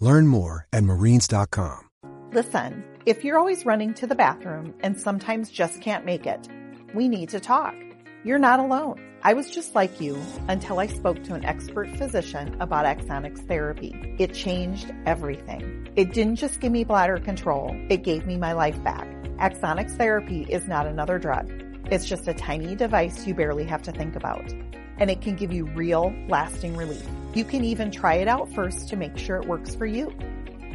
[0.00, 1.88] Learn more at marines.com.
[2.32, 6.46] Listen, if you're always running to the bathroom and sometimes just can't make it,
[6.94, 7.74] we need to talk.
[8.22, 9.02] You're not alone.
[9.22, 14.14] I was just like you until I spoke to an expert physician about Axonics therapy.
[14.18, 15.88] It changed everything.
[15.96, 19.08] It didn't just give me bladder control, it gave me my life back.
[19.38, 21.50] Axonics therapy is not another drug.
[21.90, 24.52] It's just a tiny device you barely have to think about.
[24.98, 27.06] And it can give you real, lasting relief.
[27.34, 30.12] You can even try it out first to make sure it works for you.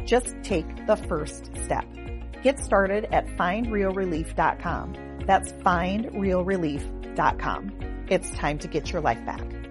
[0.04, 1.84] Just take the first step.
[2.42, 4.94] Get started at findrealrelief.com.
[5.26, 7.72] That's findrealrelief.com.
[8.08, 9.63] It's time to get your life back.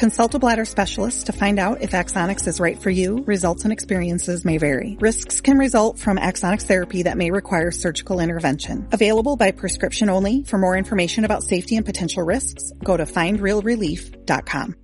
[0.00, 3.22] Consult a bladder specialist to find out if Axonics is right for you.
[3.26, 4.96] Results and experiences may vary.
[4.98, 8.88] Risks can result from Axonics therapy that may require surgical intervention.
[8.92, 10.42] Available by prescription only.
[10.44, 14.74] For more information about safety and potential risks, go to findrealrelief.com.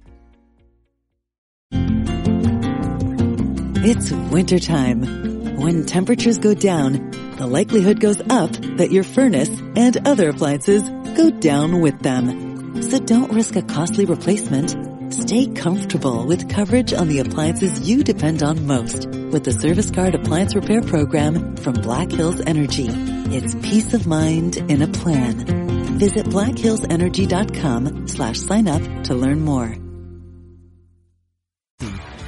[3.87, 5.57] It's wintertime.
[5.57, 10.83] When temperatures go down, the likelihood goes up that your furnace and other appliances
[11.17, 12.83] go down with them.
[12.83, 14.96] So don't risk a costly replacement.
[15.11, 20.15] Stay comfortable with coverage on the appliances you depend on most with the Service Guard
[20.15, 22.89] Appliance Repair Program from Black Hills Energy.
[22.89, 25.99] It's peace of mind in a plan.
[25.99, 29.75] Visit blackhillsenergy.com slash sign up to learn more.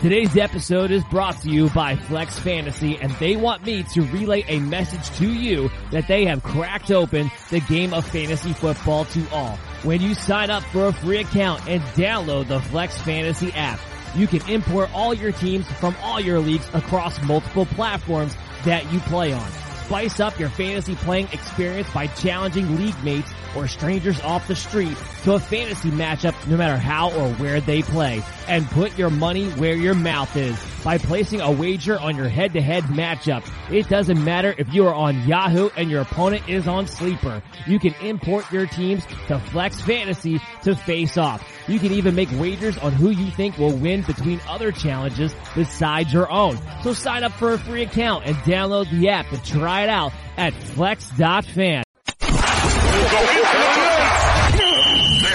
[0.01, 4.45] Today's episode is brought to you by Flex Fantasy and they want me to relay
[4.47, 9.29] a message to you that they have cracked open the game of fantasy football to
[9.33, 9.59] all.
[9.85, 13.79] When you sign up for a free account and download the Flex Fantasy app,
[14.17, 18.99] you can import all your teams from all your leagues across multiple platforms that you
[19.01, 19.68] play on.
[19.89, 24.95] Spice up your fantasy playing experience by challenging league mates or strangers off the street
[25.23, 28.23] to a fantasy matchup no matter how or where they play.
[28.49, 32.85] And put your money where your mouth is by placing a wager on your head-to-head
[32.85, 33.51] matchup.
[33.73, 37.43] It doesn't matter if you are on Yahoo and your opponent is on Sleeper.
[37.67, 41.47] You can import your teams to Flex Fantasy to face off.
[41.67, 46.13] You can even make wagers on who you think will win between other challenges besides
[46.13, 46.59] your own.
[46.83, 50.13] So sign up for a free account and download the app to try it out
[50.37, 51.85] at flex.fan.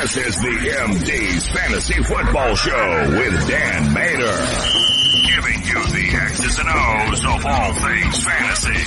[0.03, 4.37] This is the MD's Fantasy Football Show with Dan Mater.
[5.25, 8.83] Giving you the X's and O's of all things fantasy.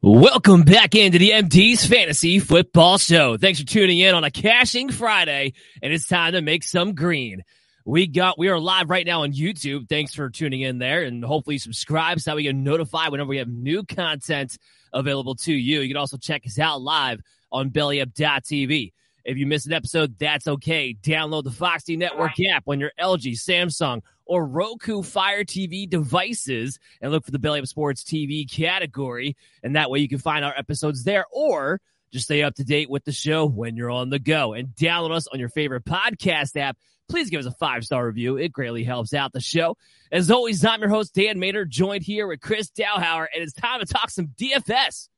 [0.00, 3.36] Welcome back into the MD's Fantasy Football Show.
[3.36, 5.52] Thanks for tuning in on a cashing Friday,
[5.82, 7.42] and it's time to make some green.
[7.88, 9.88] We got we are live right now on YouTube.
[9.88, 13.38] Thanks for tuning in there, and hopefully subscribe so that we get notified whenever we
[13.38, 14.58] have new content
[14.92, 15.80] available to you.
[15.80, 18.92] You can also check us out live on BellyUp.tv.
[19.24, 20.98] If you missed an episode, that's okay.
[21.02, 27.10] Download the Foxy Network app on your LG, Samsung, or Roku Fire TV devices and
[27.10, 29.34] look for the Belly Up Sports TV category.
[29.62, 31.80] And that way you can find our episodes there or
[32.12, 35.12] just stay up to date with the show when you're on the go and download
[35.12, 36.76] us on your favorite podcast app.
[37.08, 38.36] Please give us a five star review.
[38.36, 39.76] It greatly helps out the show.
[40.12, 43.80] As always, I'm your host, Dan Mater, joined here with Chris Dowhauer, and it's time
[43.80, 45.08] to talk some DFS.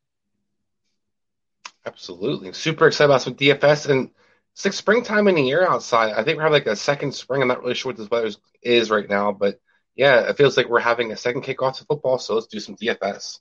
[1.86, 2.52] Absolutely.
[2.52, 3.88] Super excited about some DFS.
[3.88, 4.10] And
[4.52, 6.12] it's like springtime in the year outside.
[6.12, 7.42] I think we're having like a second spring.
[7.42, 8.30] I'm not really sure what this weather
[8.62, 9.60] is right now, but
[9.94, 12.18] yeah, it feels like we're having a second kickoff to football.
[12.18, 13.38] So let's do some DFS.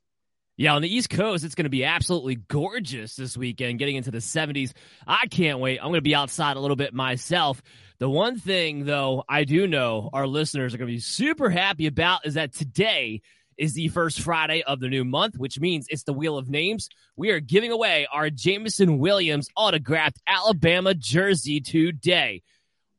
[0.57, 4.11] Yeah, on the East Coast, it's going to be absolutely gorgeous this weekend, getting into
[4.11, 4.73] the 70s.
[5.07, 5.79] I can't wait.
[5.79, 7.61] I'm going to be outside a little bit myself.
[7.99, 11.85] The one thing, though, I do know our listeners are going to be super happy
[11.85, 13.21] about is that today
[13.57, 16.87] is the first Friday of the new month, which means it's the Wheel of Names.
[17.17, 22.41] We are giving away our Jameson Williams autographed Alabama jersey today.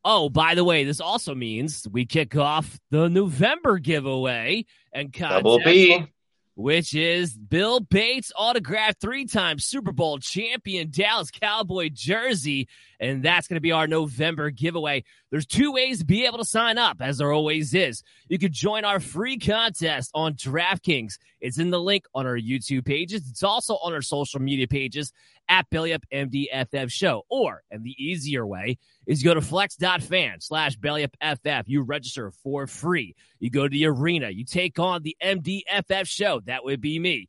[0.05, 5.44] Oh, by the way, this also means we kick off the November giveaway and contest,
[5.44, 6.05] Double B.
[6.60, 12.68] which is Bill Bates autographed three-time Super Bowl champion Dallas Cowboy jersey,
[13.00, 15.04] and that's going to be our November giveaway.
[15.30, 18.02] There's two ways to be able to sign up, as there always is.
[18.28, 21.14] You could join our free contest on DraftKings.
[21.40, 23.26] It's in the link on our YouTube pages.
[23.30, 25.12] It's also on our social media pages
[25.50, 27.25] at Belly Up MDFF Show.
[27.29, 31.64] Or, and the easier way is go to flex.fan slash bellyupff.
[31.67, 33.17] You register for free.
[33.41, 34.31] You go to the arena.
[34.31, 36.41] You take on the MDFF show.
[36.47, 37.29] That would be me.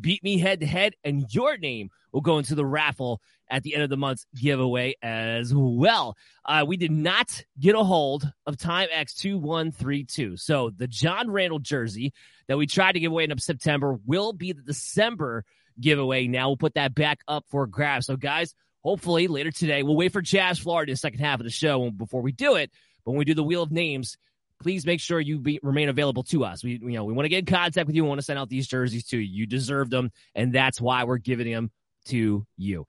[0.00, 3.20] Beat me head to head, and your name will go into the raffle
[3.50, 6.14] at the end of the month's giveaway as well.
[6.44, 10.38] Uh, we did not get a hold of Time X2132.
[10.38, 12.12] So the John Randle jersey
[12.48, 15.44] that we tried to give away in September will be the December
[15.80, 16.26] giveaway.
[16.26, 18.06] Now we'll put that back up for grabs.
[18.06, 21.44] So, guys, hopefully later today, we'll wait for Jazz Florida in the second half of
[21.44, 22.70] the show before we do it.
[23.04, 24.16] But when we do the Wheel of Names,
[24.60, 26.62] please make sure you be, remain available to us.
[26.62, 28.02] We, you know, we want to get in contact with you.
[28.02, 29.40] We want to send out these jerseys to you.
[29.40, 31.70] You deserve them, and that's why we're giving them
[32.06, 32.86] to you.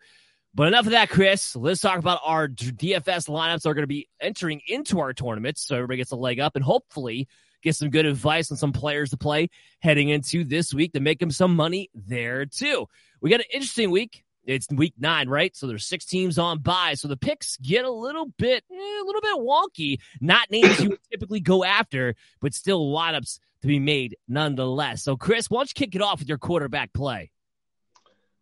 [0.53, 1.56] But enough of that, Chris.
[1.56, 5.62] Let's talk about our DFS lineups that are going to be entering into our tournaments,
[5.62, 7.27] so everybody gets a leg up, and hopefully
[7.62, 11.20] get some good advice on some players to play heading into this week to make
[11.20, 12.88] them some money there too.
[13.22, 14.24] We got an interesting week.
[14.46, 15.56] It's week nine, right?
[15.56, 16.96] So there's six teams on by.
[16.96, 20.00] So the picks get a little bit, eh, a little bit wonky.
[20.22, 25.04] Not names you would typically go after, but still lineups to be made nonetheless.
[25.04, 27.32] So Chris, why don't you kick it off with your quarterback play?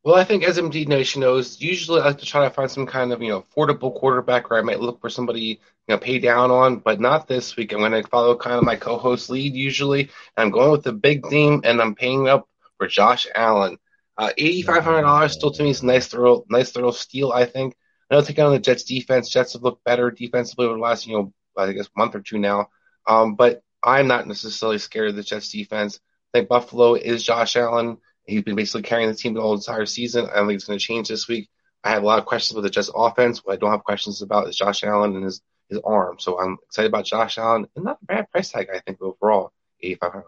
[0.08, 2.86] Well, I think as MD Nation knows, usually I like to try to find some
[2.86, 5.58] kind of you know affordable quarterback, or I might look for somebody you
[5.90, 7.74] know pay down on, but not this week.
[7.74, 11.28] I'm going to follow kind of my co-host lead usually, I'm going with the big
[11.28, 13.80] theme, and I'm paying up for Josh Allen.
[14.18, 17.34] Uh, eighty-five hundred dollars still to me is a nice throw, nice throw steal.
[17.34, 17.76] I think.
[18.10, 19.30] I know taking on the Jets defense.
[19.30, 22.38] Jets have looked better defensively over the last you know I guess month or two
[22.38, 22.70] now,
[23.10, 26.00] um, but I'm not necessarily scared of the Jets defense.
[26.34, 27.98] I think Buffalo is Josh Allen.
[28.28, 30.26] He's been basically carrying the team the whole entire season.
[30.26, 31.50] I don't think it's going to change this week.
[31.84, 33.44] I have a lot of questions with the Jets offense.
[33.44, 36.18] What I don't have questions about is Josh Allen and his, his arm.
[36.20, 39.54] So I'm excited about Josh Allen and not a bad price tag, I think, overall,
[39.84, 40.24] $8,500.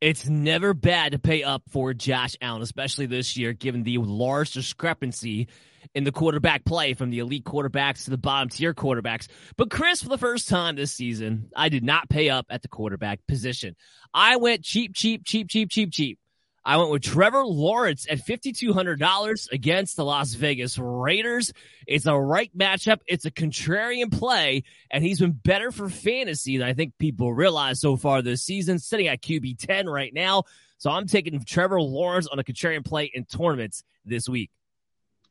[0.00, 4.52] It's never bad to pay up for Josh Allen, especially this year, given the large
[4.52, 5.48] discrepancy
[5.94, 9.26] in the quarterback play from the elite quarterbacks to the bottom tier quarterbacks.
[9.56, 12.68] But Chris, for the first time this season, I did not pay up at the
[12.68, 13.74] quarterback position.
[14.14, 16.19] I went cheap, cheap, cheap, cheap, cheap, cheap.
[16.64, 21.52] I went with Trevor Lawrence at $5,200 against the Las Vegas Raiders.
[21.86, 23.00] It's a right matchup.
[23.06, 27.80] It's a contrarian play, and he's been better for fantasy than I think people realize
[27.80, 30.44] so far this season, sitting at QB 10 right now.
[30.76, 34.50] So I'm taking Trevor Lawrence on a contrarian play in tournaments this week.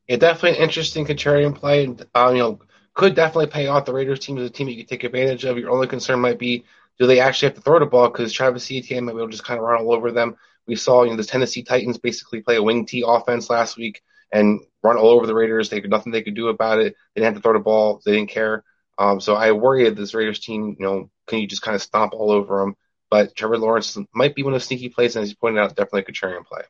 [0.07, 1.85] Yeah, definitely an interesting contrarian play.
[2.15, 2.59] Um, you know,
[2.95, 3.85] could definitely pay off.
[3.85, 5.57] The Raiders team as a team you can take advantage of.
[5.57, 6.65] Your only concern might be
[6.99, 9.31] do they actually have to throw the ball because Travis Etienne might be able to
[9.31, 10.35] just kind of run all over them.
[10.69, 14.01] We saw you know the Tennessee Titans basically play a wing T offense last week
[14.31, 15.69] and run all over the Raiders.
[15.69, 16.95] They could nothing they could do about it.
[17.13, 18.01] They didn't have to throw the ball.
[18.05, 18.63] They didn't care.
[18.99, 21.81] Um, so I worry that this Raiders team, you know, can you just kind of
[21.81, 22.75] stomp all over them?
[23.09, 25.69] But Trevor Lawrence might be one of the sneaky plays, and as you pointed out,
[25.69, 26.61] definitely a contrarian play.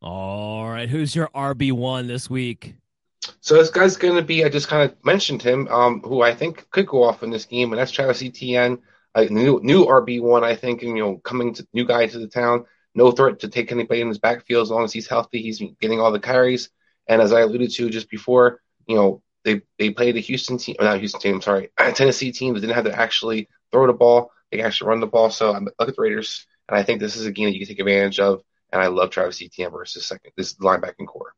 [0.00, 2.74] All right, who's your RB one this week?
[3.40, 6.34] So this guy's going to be, I just kind of mentioned him, um, who I
[6.34, 8.78] think could go off in this game, and that's Travis Etienne,
[9.14, 12.18] a new new RB one, I think, and you know, coming to new guy to
[12.18, 15.42] the town no threat to take anybody in his backfield as long as he's healthy.
[15.42, 16.70] He's getting all the carries.
[17.06, 20.76] And as I alluded to just before, you know, they they played a Houston team,
[20.78, 23.92] not Houston team, I'm sorry, a Tennessee team that didn't have to actually throw the
[23.92, 24.30] ball.
[24.50, 25.30] They can actually run the ball.
[25.30, 27.60] So I'm look at the Raiders, and I think this is a game that you
[27.60, 28.42] can take advantage of.
[28.70, 31.34] And I love Travis Etienne versus second this linebacking core.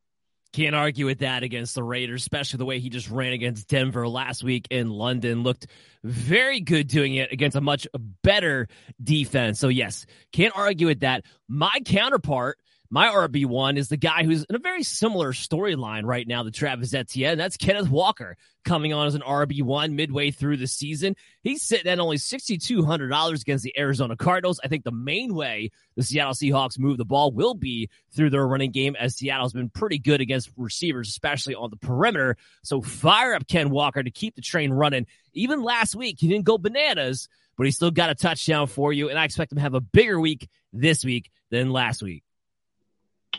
[0.55, 4.07] Can't argue with that against the Raiders, especially the way he just ran against Denver
[4.07, 5.43] last week in London.
[5.43, 5.67] Looked
[6.01, 7.85] very good doing it against a much
[8.23, 8.69] better
[9.03, 9.59] defense.
[9.59, 11.25] So, yes, can't argue with that.
[11.49, 12.57] My counterpart
[12.89, 16.93] my RB1 is the guy who's in a very similar storyline right now to Travis
[16.93, 17.31] Etienne.
[17.31, 21.15] And that's Kenneth Walker coming on as an RB1 midway through the season.
[21.41, 24.59] He's sitting at only $6,200 against the Arizona Cardinals.
[24.63, 28.47] I think the main way the Seattle Seahawks move the ball will be through their
[28.47, 32.37] running game, as Seattle's been pretty good against receivers, especially on the perimeter.
[32.63, 35.07] So fire up Ken Walker to keep the train running.
[35.33, 39.09] Even last week, he didn't go bananas, but he still got a touchdown for you.
[39.09, 42.23] And I expect him to have a bigger week this week than last week.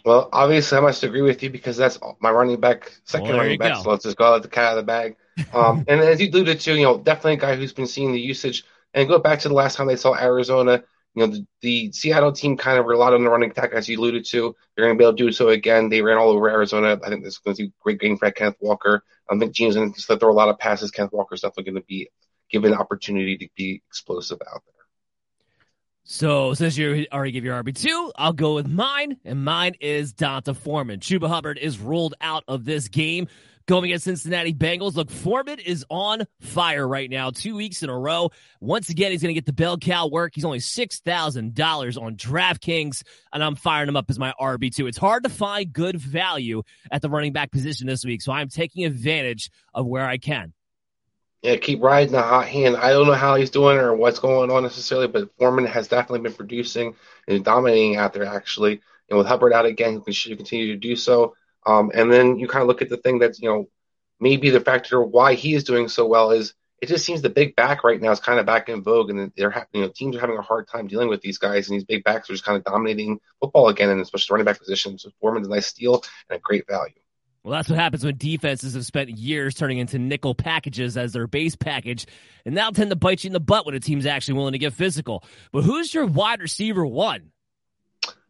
[0.06, 3.58] Well, obviously, I must agree with you because that's my running back, second well, running
[3.58, 3.74] back.
[3.74, 3.82] Go.
[3.82, 5.16] So let's just go let the cat out of the bag.
[5.52, 8.20] Um, and as you alluded to, you know, definitely a guy who's been seeing the
[8.20, 8.62] usage.
[8.94, 10.84] And go back to the last time they saw Arizona,
[11.16, 13.98] you know, the, the, Seattle team kind of relied on the running attack, as you
[13.98, 14.54] alluded to.
[14.76, 15.88] They're going to be able to do so again.
[15.88, 17.00] They ran all over Arizona.
[17.04, 19.02] I think this is going to be a great game for Kenneth Walker.
[19.28, 20.92] I think Gene's going to throw a lot of passes.
[20.92, 22.08] Kenneth Walker's definitely going to be
[22.48, 24.75] given an opportunity to be explosive out there.
[26.08, 30.54] So since you already gave your RB2, I'll go with mine, and mine is D'Onta
[30.54, 31.00] Foreman.
[31.00, 33.26] Chuba Hubbard is ruled out of this game
[33.66, 34.94] going against Cincinnati Bengals.
[34.94, 38.30] Look, Foreman is on fire right now, two weeks in a row.
[38.60, 40.30] Once again, he's going to get the bell cow work.
[40.36, 44.86] He's only $6,000 on DraftKings, and I'm firing him up as my RB2.
[44.86, 48.48] It's hard to find good value at the running back position this week, so I'm
[48.48, 50.52] taking advantage of where I can.
[51.42, 52.76] Yeah, keep riding the hot hand.
[52.76, 56.20] I don't know how he's doing or what's going on necessarily, but Foreman has definitely
[56.20, 56.96] been producing
[57.28, 58.80] and dominating out there, actually.
[59.08, 61.36] And with Hubbard out again, he should continue to do so.
[61.64, 63.68] Um, and then you kind of look at the thing that's, you know,
[64.18, 67.56] maybe the factor why he is doing so well is it just seems the big
[67.56, 70.16] back right now is kind of back in vogue, and they're ha- you know teams
[70.16, 72.44] are having a hard time dealing with these guys, and these big backs are just
[72.44, 75.02] kind of dominating football again, and especially running back positions.
[75.02, 76.92] So Foreman's a nice steal and a great value.
[77.46, 81.28] Well, that's what happens when defenses have spent years turning into nickel packages as their
[81.28, 82.04] base package,
[82.44, 84.58] and now tend to bite you in the butt when a team's actually willing to
[84.58, 85.22] get physical.
[85.52, 87.30] But who's your wide receiver one?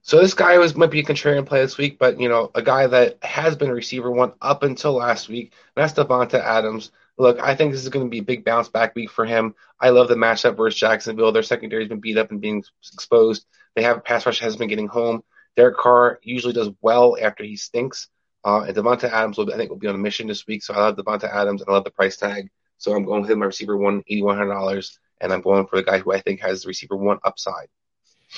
[0.02, 2.60] So this guy was might be a contrarian play this week, but you know, a
[2.60, 6.92] guy that has been a receiver one up until last week, and that's Davante Adams.
[7.16, 9.54] Look, I think this is going to be a big bounce back week for him.
[9.80, 11.32] I love the matchup versus Jacksonville.
[11.32, 13.46] Their secondary's been beat up and being exposed.
[13.76, 15.22] They have a pass rush has been getting home.
[15.56, 18.10] Derek Carr usually does well after he stinks.
[18.46, 20.62] Uh, and Davante Adams will, I think, will be on a mission this week.
[20.62, 22.48] So I love Davante Adams and I love the price tag.
[22.78, 25.66] So I'm going with him, my receiver one, eighty one hundred dollars, and I'm going
[25.66, 27.66] for the guy who I think has the receiver one upside.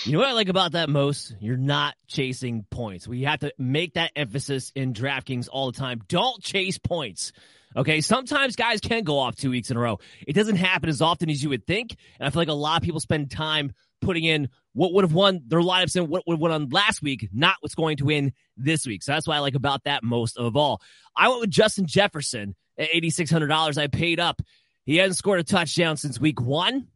[0.04, 1.34] You know what I like about that most?
[1.40, 3.06] You're not chasing points.
[3.06, 6.00] We have to make that emphasis in DraftKings all the time.
[6.08, 7.32] Don't chase points.
[7.76, 9.98] Okay, sometimes guys can go off two weeks in a row.
[10.26, 12.80] It doesn't happen as often as you would think, and I feel like a lot
[12.80, 14.48] of people spend time putting in
[14.78, 17.56] what would have won their lineups in what would have won on last week, not
[17.58, 19.02] what's going to win this week.
[19.02, 20.80] So that's what I like about that most of all.
[21.16, 23.76] I went with Justin Jefferson at eighty six hundred dollars.
[23.76, 24.40] I paid up.
[24.84, 26.86] He hasn't scored a touchdown since week one.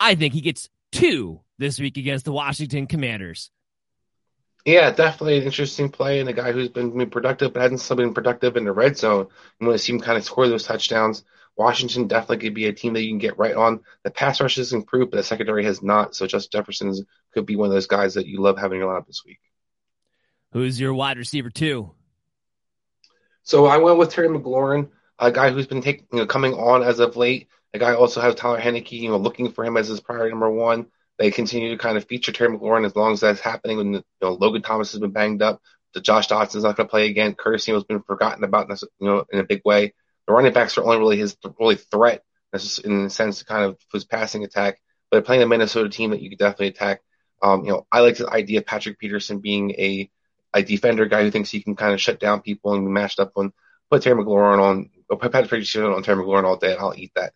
[0.00, 3.50] I think he gets two this week against the Washington Commanders.
[4.64, 8.56] Yeah, definitely an interesting play and a guy who's been productive but hasn't been productive
[8.56, 9.26] in the red zone.
[9.60, 11.24] You want to see him kind of score those touchdowns.
[11.58, 13.80] Washington definitely could be a team that you can get right on.
[14.04, 16.14] The pass rush has improved, but the secondary has not.
[16.14, 18.86] So Justin Jefferson is, could be one of those guys that you love having in
[18.86, 19.40] your lineup this week.
[20.52, 21.92] Who's your wide receiver two?
[23.42, 26.82] So I went with Terry McLaurin, a guy who's been taking, you know, coming on
[26.82, 27.48] as of late.
[27.74, 30.50] A guy also has Taylor Heinicke, you know, looking for him as his priority number
[30.50, 30.86] one.
[31.18, 33.76] They continue to kind of feature Terry McLaurin as long as that's happening.
[33.76, 35.60] When you know, Logan Thomas has been banged up,
[35.92, 37.34] the Jahan Dotson's not going to play again.
[37.34, 39.94] Curtis Samuel's been forgotten about, you know, in a big way.
[40.26, 42.22] The running backs are only really his really threat,
[42.84, 44.78] in the sense of kind of his passing attack.
[45.10, 47.00] But playing a Minnesota team that you could definitely attack.
[47.42, 50.10] Um, you know, I like the idea of Patrick Peterson being a
[50.54, 53.20] a defender guy who thinks he can kind of shut down people and be matched
[53.20, 53.52] up on.
[53.90, 56.94] Put Terry McLaurin on, or put Patrick Peterson on Terry McLaurin all day, and I'll
[56.96, 57.32] eat that.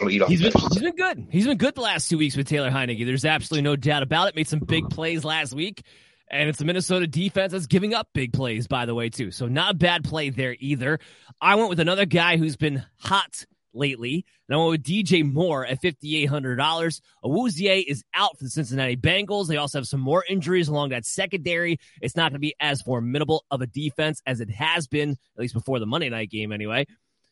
[0.00, 1.26] He's been, he's been good.
[1.30, 3.04] He's been good the last two weeks with Taylor Heinicke.
[3.04, 4.36] There's absolutely no doubt about it.
[4.36, 5.82] Made some big plays last week.
[6.30, 9.30] And it's the Minnesota defense that's giving up big plays, by the way, too.
[9.30, 11.00] So not a bad play there either.
[11.40, 14.24] I went with another guy who's been hot lately.
[14.48, 17.00] And I went with DJ Moore at $5,800.
[17.24, 19.48] Awuzie is out for the Cincinnati Bengals.
[19.48, 21.78] They also have some more injuries along that secondary.
[22.00, 25.40] It's not going to be as formidable of a defense as it has been, at
[25.40, 26.86] least before the Monday night game anyway.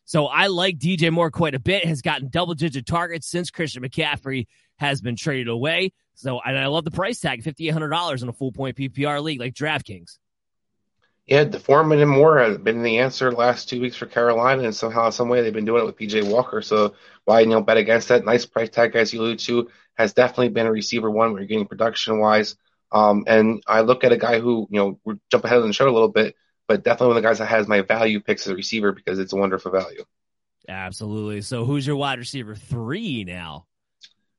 [0.04, 1.84] So I like DJ Moore quite a bit.
[1.84, 4.46] Has gotten double digit targets since Christian McCaffrey
[4.78, 5.92] has been traded away.
[6.14, 8.78] So and I love the price tag, fifty eight hundred dollars in a full point
[8.78, 10.16] PPR league like DraftKings.
[11.28, 14.64] Yeah, the Foreman and Moore have been the answer the last two weeks for Carolina,
[14.64, 16.62] and somehow, some way, they've been doing it with PJ Walker.
[16.62, 16.94] So
[17.24, 18.24] why you know bet against that?
[18.24, 21.48] Nice price tag, as you allude to, has definitely been a receiver one where you're
[21.48, 22.56] getting production wise.
[22.90, 25.72] Um, and I look at a guy who you know we jump ahead of the
[25.74, 26.34] show a little bit
[26.68, 29.18] but definitely one of the guys that has my value picks as a receiver because
[29.18, 30.04] it's a wonderful value.
[30.68, 31.40] Absolutely.
[31.40, 33.67] So who's your wide receiver three now?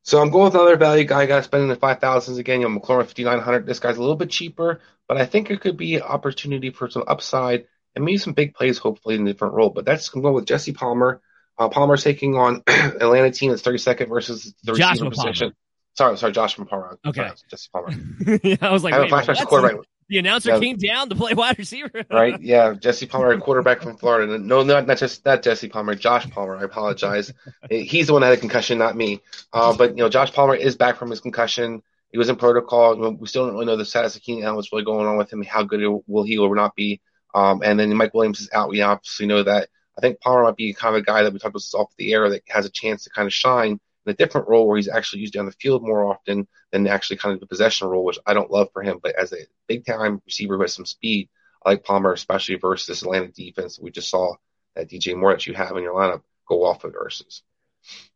[0.02, 1.26] So I'm going with another value guy.
[1.26, 2.60] Got to spend in the five thousands again.
[2.60, 3.66] You know, McLaurin fifty nine hundred.
[3.66, 6.88] This guy's a little bit cheaper, but I think it could be an opportunity for
[6.88, 9.70] some upside and maybe some big plays, hopefully in a different role.
[9.70, 11.20] But that's I'm going with Jesse Palmer.
[11.58, 15.52] Uh, Palmer's taking on Atlanta team that's 32nd versus the receiver position.
[15.94, 16.98] Sorry, sorry, Josh from Palmer.
[17.04, 18.40] Okay, sorry, Jesse Palmer.
[18.42, 19.86] yeah, I was like, I have a flashback quarterback.
[20.10, 20.58] The announcer yeah.
[20.58, 22.04] came down to play wide receiver.
[22.10, 22.38] right?
[22.50, 24.38] Yeah, Jesse Palmer, quarterback from Florida.
[24.38, 26.56] No, not not just not Jesse Palmer, Josh Palmer.
[26.56, 27.32] I apologize.
[27.70, 29.20] He's the one that had a concussion, not me.
[29.52, 31.82] Uh, but you know, Josh Palmer is back from his concussion.
[32.10, 32.96] He was in protocol.
[33.12, 35.32] We still don't really know the status of Keenan Allen, what's really going on with
[35.32, 37.00] him, how good will he or not be.
[37.32, 38.68] Um, and then Mike Williams is out.
[38.68, 39.68] We obviously know that.
[39.96, 42.12] I think Palmer might be kind of a guy that we talked about off the
[42.12, 44.88] air that has a chance to kind of shine in a different role where he's
[44.88, 48.18] actually used down the field more often than actually kind of the possession role, which
[48.26, 48.98] I don't love for him.
[49.02, 51.28] But as a big time receiver with some speed,
[51.64, 53.78] I like Palmer, especially versus this Atlanta defense.
[53.80, 54.34] We just saw
[54.74, 57.42] that DJ Moore that you have in your lineup go off of versus.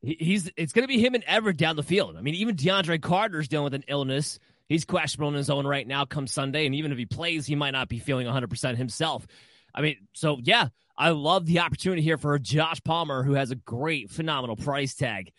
[0.00, 2.16] He's it's going to be him and Everett down the field.
[2.16, 4.38] I mean, even DeAndre Carter's dealing with an illness.
[4.68, 6.66] He's questionable in his own right now come Sunday.
[6.66, 9.26] And even if he plays, he might not be feeling 100% himself.
[9.74, 13.56] I mean, so yeah, I love the opportunity here for Josh Palmer, who has a
[13.56, 15.32] great, phenomenal price tag.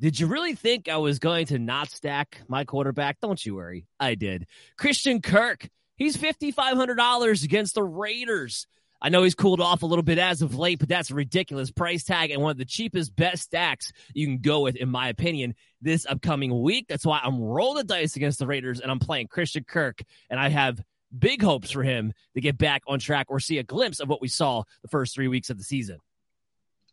[0.00, 3.20] Did you really think I was going to not stack my quarterback?
[3.20, 3.86] Don't you worry.
[4.00, 4.46] I did.
[4.76, 8.66] Christian Kirk, he's $5,500 against the Raiders.
[9.00, 11.70] I know he's cooled off a little bit as of late, but that's a ridiculous
[11.70, 15.08] price tag and one of the cheapest best stacks you can go with, in my
[15.08, 16.86] opinion, this upcoming week.
[16.88, 20.40] That's why I'm rolling the dice against the Raiders and I'm playing Christian Kirk, and
[20.40, 20.82] I have
[21.16, 24.20] big hopes for him to get back on track or see a glimpse of what
[24.20, 25.98] we saw the first three weeks of the season.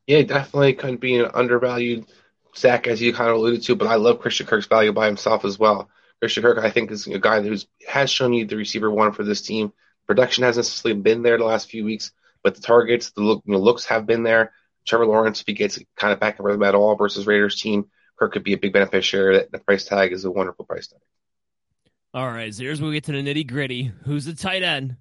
[0.05, 2.07] Yeah, definitely could be an undervalued
[2.53, 5.45] stack, as you kind of alluded to, but I love Christian Kirk's value by himself
[5.45, 5.89] as well.
[6.19, 7.55] Christian Kirk, I think, is a guy who
[7.87, 9.73] has shown you the receiver one for this team
[10.07, 12.11] Production hasn't necessarily been there the last few weeks,
[12.43, 14.51] but the targets, the look, know, looks have been there.
[14.85, 17.89] Trevor Lawrence, if he gets kind of back in rhythm at all versus Raiders team,
[18.17, 19.45] Kirk could be a big beneficiary.
[19.49, 20.99] The price tag is a wonderful price tag.
[22.13, 23.91] All right, so here's where we get to the nitty gritty.
[24.03, 24.97] Who's the tight end?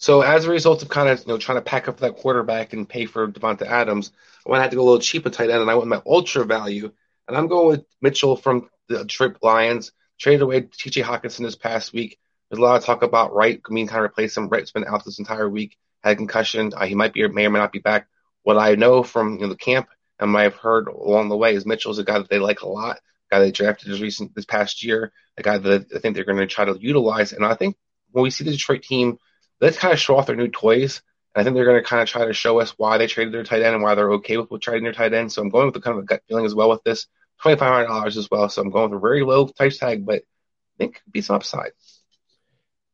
[0.00, 2.72] So as a result of kind of you know trying to pack up that quarterback
[2.72, 4.12] and pay for Davante Adams,
[4.46, 6.02] I went have to go a little cheap at tight end, and I went my
[6.06, 6.90] ultra value,
[7.28, 9.92] and I'm going with Mitchell from the Detroit Lions.
[10.18, 11.02] Traded away T.J.
[11.02, 12.18] Hockenson this past week.
[12.50, 14.48] There's a lot of talk about Wright being kind of replace him.
[14.48, 16.72] Wright's been out this entire week, had a concussion.
[16.74, 18.06] Uh, he might be or may or may not be back.
[18.42, 19.88] What I know from you know, the camp
[20.18, 22.68] and what I've heard along the way is Mitchell's a guy that they like a
[22.68, 26.24] lot, guy they drafted this recent this past year, a guy that I think they're
[26.24, 27.32] going to try to utilize.
[27.32, 27.76] And I think
[28.10, 29.18] when we see the Detroit team,
[29.60, 31.02] let's kind of show off their new toys.
[31.34, 33.32] And I think they're going to kind of try to show us why they traded
[33.32, 35.30] their tight end and why they're okay with, trading their tight end.
[35.30, 37.06] So I'm going with the kind of a gut feeling as well with this.
[37.44, 38.48] $2,500 as well.
[38.48, 41.36] So I'm going with a very low price tag, but I think could be some
[41.36, 41.72] upside.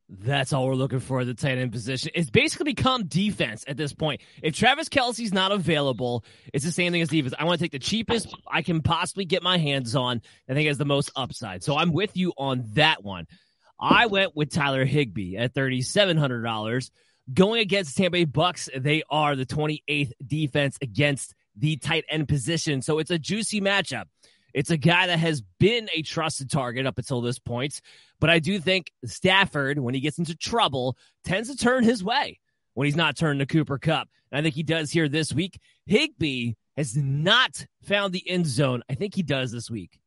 [0.08, 2.12] That's all we're looking for the tight end position.
[2.14, 4.20] It's basically become defense at this point.
[4.40, 7.34] If Travis Kelce's not available, it's the same thing as defense.
[7.36, 10.22] I want to take the cheapest I can possibly get my hands on.
[10.48, 11.64] I think has the most upside.
[11.64, 13.26] So I'm with you on that one.
[13.78, 16.90] I went with Tyler Higbee at $3,700.
[17.32, 22.82] Going against Tampa Bay Bucks, they are the 28th defense against the tight end position.
[22.82, 24.04] So it's a juicy matchup.
[24.54, 27.80] It's a guy that has been a trusted target up until this point.
[28.20, 32.40] But I do think Stafford, when he gets into trouble, tends to turn his way
[32.74, 34.08] when he's not turning to Cooper Kupp.
[34.30, 35.58] And I think he does here this week.
[35.86, 38.82] Higbee has not found the end zone.
[38.88, 39.98] I think he does this week.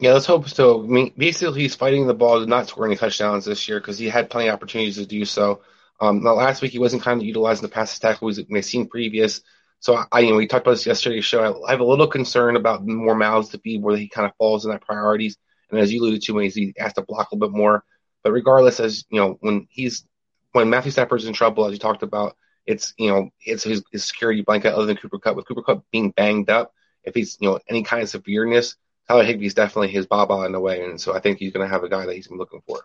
[0.00, 0.82] Yeah, let's hope so.
[0.82, 3.98] I mean, basically, he's fighting the ball to not score any touchdowns this year because
[3.98, 5.62] he had plenty of opportunities to do so.
[6.00, 9.40] Um, last week he wasn't kind of utilizing the pass attack we've seen previous.
[9.78, 11.64] So I, you know, we talked about this yesterday's show.
[11.64, 14.64] I, have a little concern about more mouths to feed where he kind of falls
[14.64, 15.36] in that priorities.
[15.70, 17.84] And as you alluded to, when he has to block a little bit more.
[18.22, 20.04] But regardless, as you know, when he's
[20.52, 24.04] when Matthew Stafford's in trouble, as you talked about, it's you know it's his, his
[24.04, 25.36] security blanket other than Cooper Kupp.
[25.36, 26.72] With Cooper Kupp being banged up,
[27.04, 28.76] if he's you know any kind of severeness,
[29.08, 31.72] Tyler Higbee's definitely his baba in the way, and so I think he's going to
[31.72, 32.80] have a guy that he's been looking for.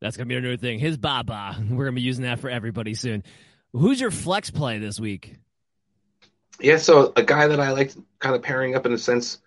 [0.00, 0.78] That's going to be a new thing.
[0.78, 1.56] His baba.
[1.70, 3.22] We're going to be using that for everybody soon.
[3.72, 5.36] Who's your flex play this week?
[6.60, 9.38] yeah, so a guy that I like kind of pairing up in a sense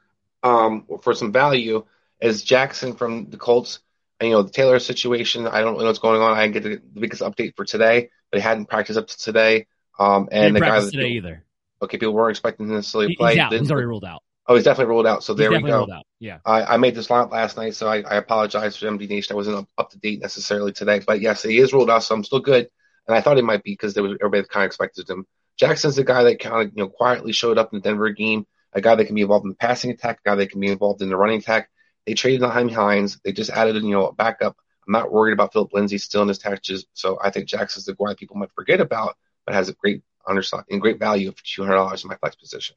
[0.43, 1.85] um, for some value
[2.21, 3.79] is Jackson from the Colts.
[4.19, 6.37] And, you know, the Taylor situation, I don't know what's going on.
[6.37, 9.67] I didn't get the biggest update for today, but he hadn't practiced up to today.
[9.99, 11.43] Um, and the guy that, today either.
[11.81, 13.31] Okay, people weren't expecting him to necessarily he, play.
[13.31, 13.51] He's, out.
[13.51, 14.23] he's already ruled out.
[14.47, 15.23] Oh, he's definitely ruled out.
[15.23, 15.87] So there we go.
[16.19, 16.37] Yeah.
[16.45, 19.33] I, I, made this lineup last night, so I, I apologize for MD Nation.
[19.33, 22.13] I wasn't up, up, to date necessarily today, but yes, he is ruled out, so
[22.13, 22.69] I'm still good.
[23.07, 25.25] And I thought he might be because there was everybody kind of expected him.
[25.57, 28.45] Jackson's a guy that kind of you know quietly showed up in the Denver game,
[28.73, 30.67] a guy that can be involved in the passing attack, a guy that can be
[30.67, 31.69] involved in the running attack.
[32.05, 33.19] They traded Nyheim Hines.
[33.23, 34.57] They just added you know a backup.
[34.87, 37.95] I'm not worried about Phillip Lindsay still in his touches, so I think Jackson's the
[37.95, 41.63] guy people might forget about, but has a great understock and great value of two
[41.63, 42.75] hundred dollars in my flex position.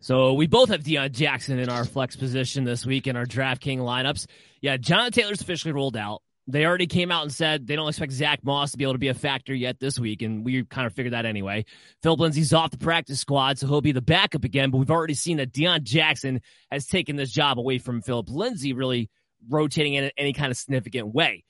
[0.00, 3.78] So we both have Deon Jackson in our flex position this week in our DraftKings
[3.78, 4.26] lineups.
[4.60, 8.12] Yeah, Jonathan Taylor's officially rolled out they already came out and said they don't expect
[8.12, 10.86] Zach Moss to be able to be a factor yet this week, and we kind
[10.86, 11.64] of figured that anyway.
[12.02, 14.70] Phil Lindsay's off the practice squad, so he'll be the backup again.
[14.70, 18.72] But we've already seen that Deon Jackson has taken this job away from Phillip Lindsay,
[18.72, 19.10] really
[19.48, 21.44] rotating in any kind of significant way.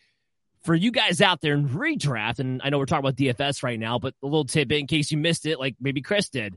[0.63, 3.79] For you guys out there in redraft, and I know we're talking about DFS right
[3.79, 6.57] now, but a little tidbit in case you missed it, like maybe Chris did.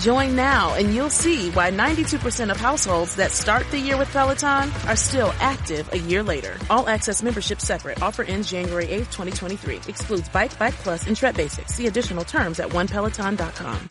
[0.00, 4.70] Join now and you'll see why 92% of households that start the year with Peloton
[4.86, 6.56] are still active a year later.
[6.70, 8.00] All access membership separate.
[8.00, 9.76] Offer ends January 8th, 2023.
[9.88, 11.74] Excludes Bike, Bike Plus, and Tread Basics.
[11.74, 13.90] See additional terms at onepeloton.com.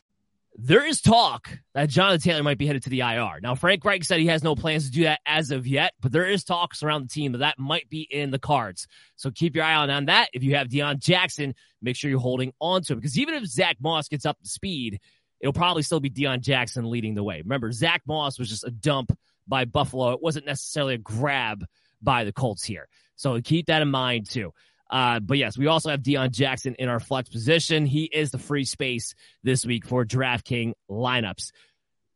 [0.63, 3.39] There is talk that Jonathan Taylor might be headed to the IR.
[3.41, 6.11] Now, Frank Reich said he has no plans to do that as of yet, but
[6.11, 8.85] there is talks around the team that that might be in the cards.
[9.15, 10.29] So keep your eye on, on that.
[10.33, 13.45] If you have Deon Jackson, make sure you're holding on to him because even if
[13.45, 14.99] Zach Moss gets up to speed,
[15.41, 17.41] it'll probably still be Deon Jackson leading the way.
[17.41, 20.11] Remember, Zach Moss was just a dump by Buffalo.
[20.11, 21.65] It wasn't necessarily a grab
[22.01, 22.87] by the Colts here.
[23.15, 24.53] So keep that in mind too.
[24.89, 27.85] Uh, but yes, we also have Deon Jackson in our flex position.
[27.85, 31.51] He is the free space this week for DraftKings lineups.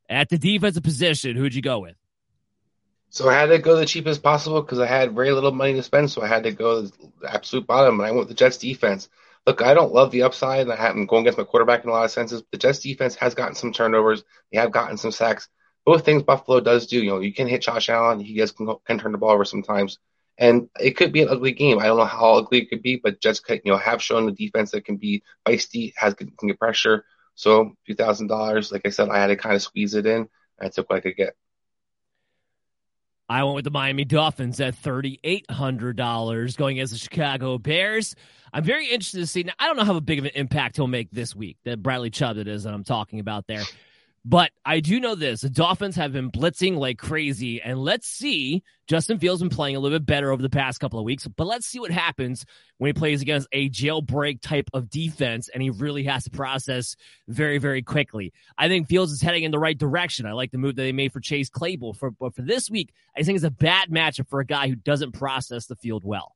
[0.09, 1.95] At the defensive position, who'd you go with?
[3.09, 5.83] So I had to go the cheapest possible because I had very little money to
[5.83, 6.11] spend.
[6.11, 6.91] So I had to go the
[7.25, 9.07] absolute bottom, and I went with the Jets defense.
[9.45, 12.05] Look, I don't love the upside, I haven't going against my quarterback in a lot
[12.05, 12.43] of senses.
[12.51, 14.23] The Jets defense has gotten some turnovers.
[14.51, 15.47] They have gotten some sacks.
[15.85, 16.99] Both things Buffalo does do.
[16.99, 18.19] You know, you can hit Josh Allen.
[18.19, 19.99] He guys can, can turn the ball over sometimes.
[20.37, 21.79] And it could be an ugly game.
[21.79, 24.31] I don't know how ugly it could be, but Jets you know, have shown the
[24.31, 27.05] defense that can be feisty, has can get pressure.
[27.35, 30.27] So two thousand dollars, like I said, I had to kind of squeeze it in.
[30.59, 31.35] I took what I could get.
[33.27, 38.15] I went with the Miami Dolphins at $3,800 going as the Chicago Bears.
[38.53, 39.43] I'm very interested to see.
[39.43, 42.11] Now, I don't know how big of an impact he'll make this week, that Bradley
[42.11, 43.63] Chubb that is that I'm talking about there.
[44.27, 47.61] But I do know this the Dolphins have been blitzing like crazy.
[47.61, 48.63] And let's see.
[48.87, 51.45] Justin Fields been playing a little bit better over the past couple of weeks, but
[51.45, 52.43] let's see what happens
[52.79, 56.95] when he plays against a jailbreak type of defense and he really has to process
[57.27, 58.33] very, very quickly.
[58.57, 60.25] I think Fields is heading in the right direction.
[60.25, 61.93] I like the move that they made for Chase Claypool.
[61.93, 64.75] For, but for this week, I think it's a bad matchup for a guy who
[64.75, 66.35] doesn't process the field well.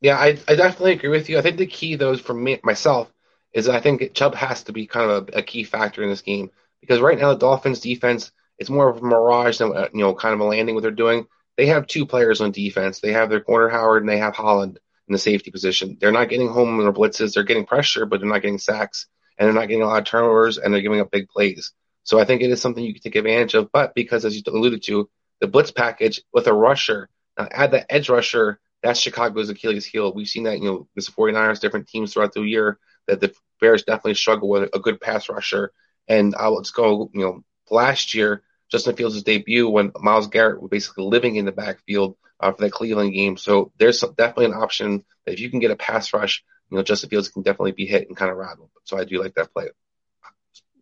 [0.00, 1.38] Yeah, I, I definitely agree with you.
[1.38, 3.12] I think the key, though, for me myself,
[3.52, 6.22] is I think Chubb has to be kind of a, a key factor in this
[6.22, 10.00] game because right now the Dolphins defense it's more of a mirage than uh, you
[10.00, 11.26] know kind of a landing what they're doing.
[11.56, 13.00] They have two players on defense.
[13.00, 15.96] They have their corner Howard and they have Holland in the safety position.
[16.00, 17.34] They're not getting home in their blitzes.
[17.34, 19.06] They're getting pressure, but they're not getting sacks
[19.38, 21.72] and they're not getting a lot of turnovers and they're giving up big plays.
[22.04, 23.72] So I think it is something you can take advantage of.
[23.72, 25.08] But because as you alluded to,
[25.40, 30.12] the blitz package with a rusher, now add the edge rusher, that's Chicago's Achilles heel.
[30.12, 33.82] We've seen that, you know, this 49ers, different teams throughout the year that the Bears
[33.82, 35.72] definitely struggle with a good pass rusher
[36.08, 40.60] and I will just go, you know, last year, Justin Fields' debut when Myles Garrett
[40.60, 43.36] was basically living in the backfield uh, for that Cleveland game.
[43.36, 46.76] So there's some, definitely an option that if you can get a pass rush, you
[46.76, 48.70] know, Justin Fields can definitely be hit and kind of rattle.
[48.84, 49.68] So I do like that play.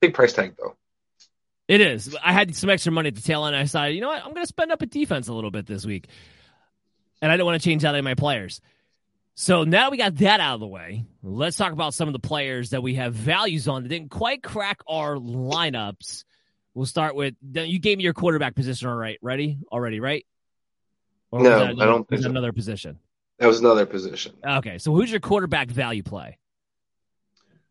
[0.01, 0.77] Big price tag though.
[1.69, 2.17] It is.
[2.23, 3.57] I had some extra money at the tail end.
[3.57, 5.67] I decided, you know what, I'm going to spend up a defense a little bit
[5.67, 6.07] this week,
[7.21, 8.61] and I don't want to change out any of my players.
[9.38, 11.05] So now we got that out of the way.
[11.22, 14.42] Let's talk about some of the players that we have values on that didn't quite
[14.42, 16.25] crack our lineups.
[16.72, 19.18] We'll start with you gave me your quarterback position all right.
[19.20, 19.59] Ready?
[19.70, 20.25] Already, right?
[21.31, 22.31] Or no, another, I don't think so.
[22.31, 22.99] another position.
[23.38, 24.33] That was another position.
[24.42, 26.38] Okay, so who's your quarterback value play?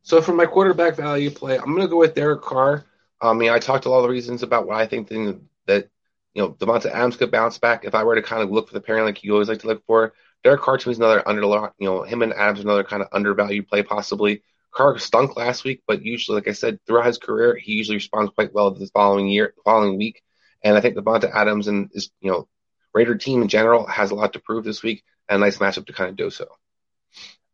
[0.04, 2.86] So for my quarterback value play, I'm going to go with Derek Carr.
[3.20, 5.90] I mean, I talked a lot of reasons about why I think that
[6.36, 7.86] you know Davante Adams could bounce back.
[7.86, 9.68] If I were to kind of look for the pairing like you always like to
[9.68, 10.14] look for,
[10.46, 11.42] Derek me is another under,
[11.80, 14.44] you know, him and Adams another kind of undervalued play possibly.
[14.72, 18.32] Carr stunk last week, but usually, like I said, throughout his career, he usually responds
[18.32, 20.22] quite well the following year, following week.
[20.64, 22.48] And I think Davante Adams and his, you know,
[22.94, 25.88] Raider team in general has a lot to prove this week and a nice matchup
[25.88, 26.46] to kind of do so.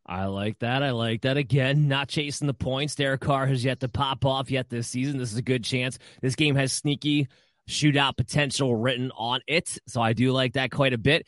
[0.04, 0.82] I like that.
[0.82, 1.38] I like that.
[1.38, 2.94] Again, not chasing the points.
[2.94, 5.16] Derek Carr has yet to pop off yet this season.
[5.16, 5.98] This is a good chance.
[6.20, 7.28] This game has sneaky
[7.66, 9.78] shootout potential written on it.
[9.86, 11.26] So I do like that quite a bit.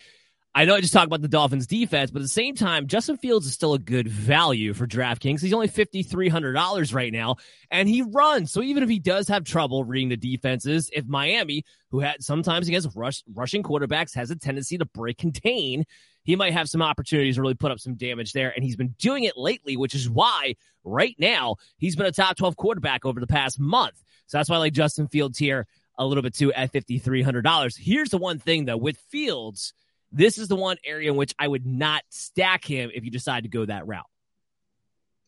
[0.57, 3.17] I know I just talked about the Dolphins defense, but at the same time, Justin
[3.17, 5.41] Fields is still a good value for DraftKings.
[5.41, 7.37] He's only $5,300 right now,
[7.73, 8.53] and he runs.
[8.53, 12.69] So even if he does have trouble reading the defenses, if Miami, who had sometimes
[12.69, 15.85] against rush, rushing quarterbacks has a tendency to break contain,
[16.23, 18.51] he might have some opportunities to really put up some damage there.
[18.55, 22.37] And he's been doing it lately, which is why right now he's been a top
[22.37, 24.03] 12 quarterback over the past month.
[24.27, 25.67] So that's why I like Justin Fields here
[25.99, 27.77] a little bit too at $5,300.
[27.77, 29.75] Here's the one thing though with Fields,
[30.15, 33.43] this is the one area in which I would not stack him if you decide
[33.43, 34.07] to go that route.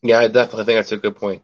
[0.01, 1.41] Yeah, I definitely think that's a good point.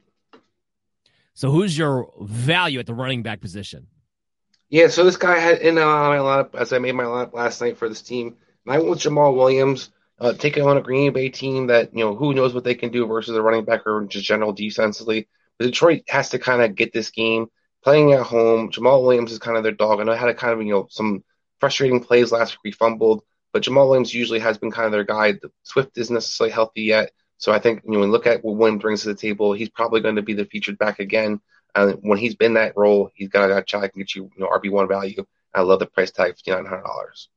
[1.33, 3.87] So who's your value at the running back position?
[4.69, 7.61] Yeah, so this guy had in uh, my lineup as I made my lineup last
[7.61, 8.37] night for this team.
[8.65, 12.03] And I went with Jamaal Williams, uh, taking on a Green Bay team that you
[12.03, 15.27] know who knows what they can do versus a running back or just general defensively.
[15.57, 17.47] But Detroit has to kind of get this game
[17.83, 18.71] playing at home.
[18.71, 19.99] Jamaal Williams is kind of their dog.
[19.99, 21.23] I know I had a kind of you know some
[21.59, 22.59] frustrating plays last week.
[22.63, 23.23] We fumbled,
[23.53, 25.35] but Jamaal Williams usually has been kind of their guy.
[25.61, 28.81] Swift isn't necessarily healthy yet, so I think you know when look at what Williams
[28.81, 31.39] brings to the table, he's probably going to be the featured back again.
[31.75, 34.43] And when he's been that role, he's got a guy that can get you, you
[34.43, 35.25] know, RB one value.
[35.53, 37.29] I love the price tag, fifty nine hundred dollars.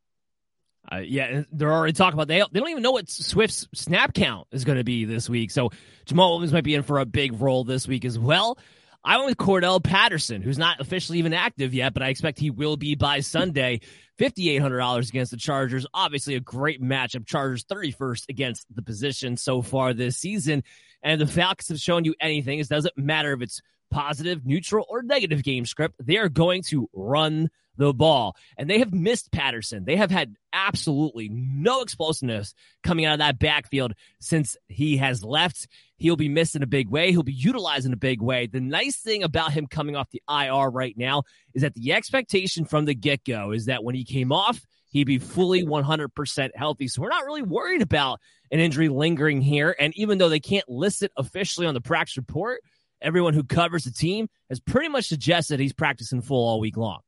[0.90, 4.46] Uh, yeah, they're already talking about they they don't even know what Swift's snap count
[4.52, 5.50] is going to be this week.
[5.50, 5.70] So
[6.06, 8.58] Jamaal Williams might be in for a big role this week as well.
[9.06, 12.50] I went with Cordarrelle Patterson, who's not officially even active yet, but I expect he
[12.50, 13.80] will be by Sunday.
[14.18, 15.86] $5,800 against the Chargers.
[15.94, 17.24] Obviously, a great matchup.
[17.24, 20.64] Chargers 31st against the position so far this season.
[21.04, 22.58] And the Falcons have shown you anything.
[22.58, 25.94] It doesn't matter if it's positive, neutral, or negative game script.
[26.04, 28.36] They are going to run the ball.
[28.56, 29.84] And they have missed Patterson.
[29.84, 35.68] They have had absolutely no explosiveness coming out of that backfield since he has left.
[35.96, 37.10] He'll be missed in a big way.
[37.10, 38.46] He'll be utilized in a big way.
[38.46, 41.22] The nice thing about him coming off the IR right now
[41.54, 45.04] is that the expectation from the get go is that when he came off, he'd
[45.04, 46.88] be fully 100% healthy.
[46.88, 49.74] So we're not really worried about an injury lingering here.
[49.78, 52.60] And even though they can't list it officially on the practice report,
[53.00, 57.00] everyone who covers the team has pretty much suggested he's practicing full all week long.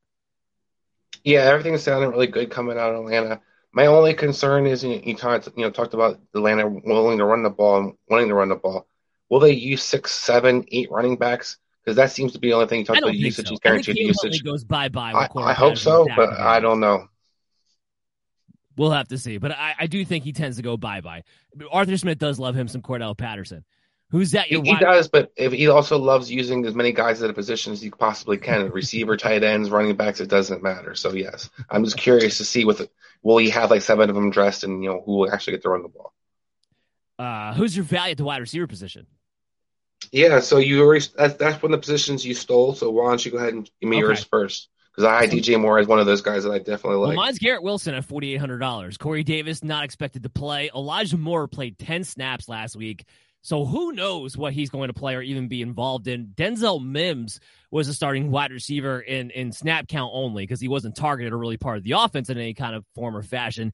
[1.24, 3.40] Yeah, everything's sounding really good coming out of Atlanta.
[3.72, 7.42] My only concern is you, you talked you know talked about Atlanta willing to run
[7.42, 8.86] the ball and wanting to run the ball.
[9.28, 11.58] Will they use six, seven, eight running backs?
[11.84, 13.52] Because that seems to be the only thing you talked about usage so.
[13.52, 14.42] and guaranteed usage.
[14.42, 15.12] goes bye bye.
[15.12, 17.08] I, I hope so, but I don't know.
[18.76, 21.24] We'll have to see, but I, I do think he tends to go bye bye.
[21.70, 23.64] Arthur Smith does love him some Cordarrelle Patterson.
[24.10, 24.46] Who's that?
[24.46, 27.74] He, he does, but if he also loves using as many guys at a position
[27.74, 30.94] as he possibly can, receiver, tight ends, running backs, it doesn't matter.
[30.94, 32.88] So yes, I'm just curious to see what
[33.22, 35.62] will he have like seven of them dressed, and you know who will actually get
[35.62, 36.14] to run the ball.
[37.18, 39.06] Uh, who's your value at the wide receiver position?
[40.10, 42.74] Yeah, so you already that's, that's one of the positions you stole.
[42.74, 44.06] So why don't you go ahead and give me okay.
[44.06, 44.68] yours first?
[44.90, 47.08] Because I DJ Moore is one of those guys that I definitely like.
[47.08, 48.96] Well, mine's Garrett Wilson at forty eight hundred dollars.
[48.96, 50.70] Corey Davis not expected to play.
[50.74, 53.04] Elijah Moore played ten snaps last week.
[53.40, 56.32] So who knows what he's going to play or even be involved in?
[56.36, 60.96] Denzel Mims was a starting wide receiver in in snap count only because he wasn't
[60.96, 63.72] targeted or really part of the offense in any kind of form or fashion.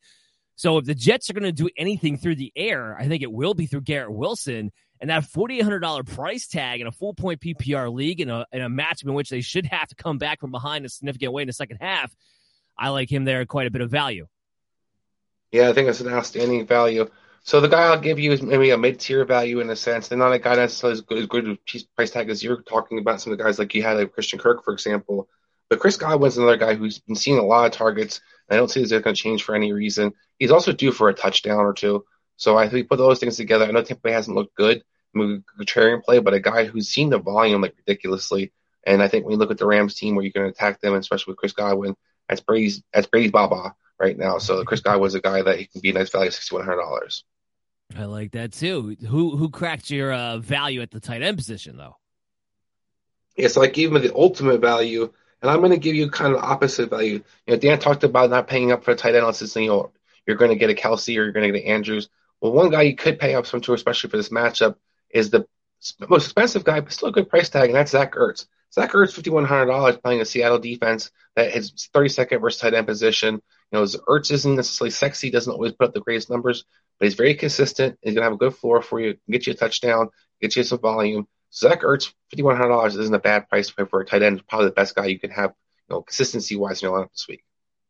[0.57, 3.33] So if the Jets are going to do anything through the air, I think it
[3.33, 4.71] will be through Garrett Wilson.
[5.01, 8.71] And that $4,800 price tag in a full point PPR league in a, in a
[8.71, 11.49] matchup in which they should have to come back from behind a significant way in
[11.49, 12.15] the second half,
[12.79, 14.27] I like him there quite a bit of value.
[15.51, 17.11] Yeah, I think it's an outstanding value.
[17.47, 20.09] So the guy I'll give you is maybe a mid-tier value in a sense.
[20.09, 21.59] They're not a guy necessarily as good, as good
[21.95, 23.21] price tag as you're talking about.
[23.21, 25.29] Some of the guys like you had, like Christian Kirk, for example.
[25.69, 28.23] But Chris Godwin's another guy who's been seeing a lot of targets.
[28.51, 30.15] I don't see this going to change for any reason.
[30.39, 32.07] He's also due for a touchdown or two.
[32.37, 33.67] So I think put those things together.
[33.67, 34.83] I know Tampa Bay hasn't looked good,
[35.15, 38.53] contrarian play, but a guy who's seen the volume like ridiculously.
[38.87, 40.95] And I think when you look at the Rams team where you can attack them,
[40.95, 41.95] especially with Chris Godwin,
[42.29, 44.39] that's Brady's that's Brady's Baba right now.
[44.39, 46.81] So Chris Godwin's a guy that he can be a nice value, sixty one hundred
[46.81, 47.25] dollars.
[47.97, 48.97] I like that too.
[49.09, 51.97] Who who cracked your uh, value at the tight end position though?
[53.37, 56.35] Yeah, so I gave him the ultimate value, and I'm going to give you kind
[56.35, 57.23] of opposite value.
[57.47, 59.69] You know, Dan talked about not paying up for a tight end unless it's, you
[59.69, 59.93] know
[60.27, 62.09] you're going to get a Kelce or you're going to get an Andrews.
[62.41, 64.77] Well, one guy you could pay up some to, especially for this matchup,
[65.11, 65.47] is the
[66.09, 68.47] most expensive guy, but still a good price tag, and that's Zach Ertz.
[68.73, 71.53] Zach Ertz, fifty one hundred dollars, playing a Seattle defense that
[71.93, 73.35] thirty second versus tight end position.
[73.71, 76.65] You know, Ertz isn't necessarily sexy, doesn't always put up the greatest numbers,
[76.99, 77.99] but he's very consistent.
[78.03, 80.09] He's gonna have a good floor for you, get you a touchdown,
[80.41, 81.27] get you some volume.
[81.53, 84.47] Zach Ertz, fifty one hundred dollars isn't a bad price for a tight end.
[84.49, 85.53] Probably the best guy you can have,
[85.89, 87.45] you know, consistency wise in your lineup this week.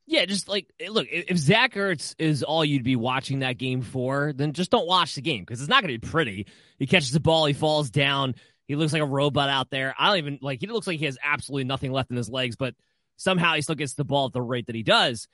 [0.06, 3.80] Yeah, just like eh, look, if Zach Ertz is all you'd be watching that game
[3.80, 6.46] for, then just don't watch the game because it's not going to be pretty.
[6.78, 8.34] He catches the ball, he falls down,
[8.66, 9.94] he looks like a robot out there.
[9.98, 10.60] I don't even like.
[10.60, 12.74] He looks like he has absolutely nothing left in his legs, but
[13.16, 15.28] somehow he still gets the ball at the rate that he does.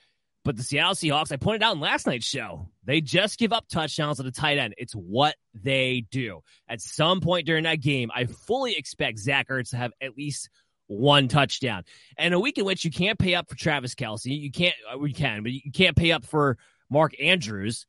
[0.45, 3.67] But the Seattle Seahawks, I pointed out in last night's show, they just give up
[3.69, 4.75] touchdowns at the tight end.
[4.79, 6.41] It's what they do.
[6.67, 10.49] At some point during that game, I fully expect Zach Ertz to have at least
[10.87, 11.85] one touchdown.
[12.17, 14.99] And a week in which you can't pay up for Travis Kelce, you can't, uh,
[14.99, 16.57] we can, but you can't pay up for
[16.89, 17.87] Mark Andrews.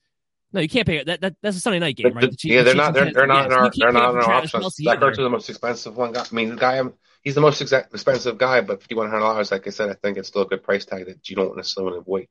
[0.54, 1.22] No, you can't pay that.
[1.22, 2.30] that that's a Sunday night game, right?
[2.30, 2.94] The, yeah, they're not.
[2.94, 3.72] They're, they're not in our.
[3.74, 4.76] They're not in our options.
[4.76, 6.12] Zach Ertz is the most expensive one.
[6.12, 6.26] Guy.
[6.30, 6.82] I mean, the guy.
[7.24, 9.50] He's the most expensive guy, but fifty one hundred dollars.
[9.50, 11.94] Like I said, I think it's still a good price tag that you don't necessarily
[11.94, 12.28] want to avoid.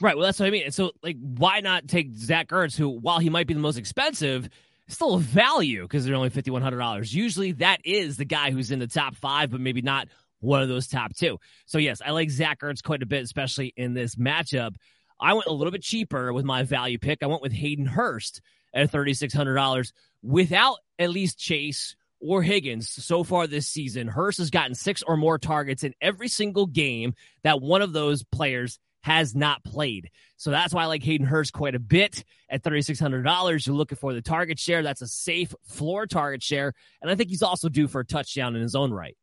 [0.00, 0.16] Right.
[0.16, 0.70] Well, that's what I mean.
[0.70, 4.48] So, like, why not take Zach Ertz, who, while he might be the most expensive,
[4.88, 7.14] still a value because they're only fifty one hundred dollars.
[7.14, 10.08] Usually, that is the guy who's in the top five, but maybe not
[10.40, 11.38] one of those top two.
[11.66, 14.74] So yes, I like Zach Ertz quite a bit, especially in this matchup.
[15.18, 17.22] I went a little bit cheaper with my value pick.
[17.22, 18.40] I went with Hayden Hurst
[18.74, 24.08] at $3,600 without at least Chase or Higgins so far this season.
[24.08, 28.24] Hurst has gotten six or more targets in every single game that one of those
[28.24, 30.10] players has not played.
[30.36, 33.64] So that's why I like Hayden Hurst quite a bit at $3,600.
[33.64, 34.82] You're looking for the target share.
[34.82, 36.74] That's a safe floor target share.
[37.00, 39.16] And I think he's also due for a touchdown in his own right.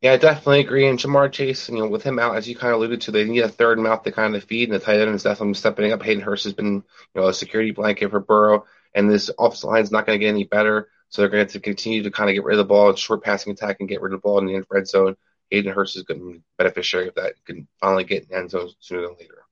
[0.00, 0.86] Yeah, I definitely agree.
[0.86, 3.24] And Ja'Marr Chase, you know, with him out, as you kind of alluded to, they
[3.24, 5.92] need a third mouth to kind of feed, and the tight end is definitely stepping
[5.92, 6.04] up.
[6.04, 9.82] Hayden Hurst has been, you know, a security blanket for Burrow, and this offensive line
[9.82, 10.88] is not going to get any better.
[11.08, 12.94] So they're going to, have to continue to kind of get rid of the ball,
[12.94, 15.16] short passing attack, and get rid of the ball in the red zone.
[15.50, 17.34] Hayden Hurst is going to be beneficiary of that.
[17.44, 19.44] Can finally get in end zone sooner than later.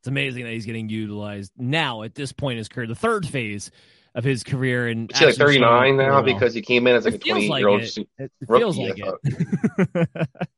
[0.00, 3.26] It's amazing that he's getting utilized now at this point in his career, the third
[3.26, 3.70] phase
[4.14, 4.86] of his career.
[4.88, 7.68] And he's like 39 now because he came in as like it a 28 year
[7.68, 7.82] old.
[7.82, 10.28] It, it feels like it.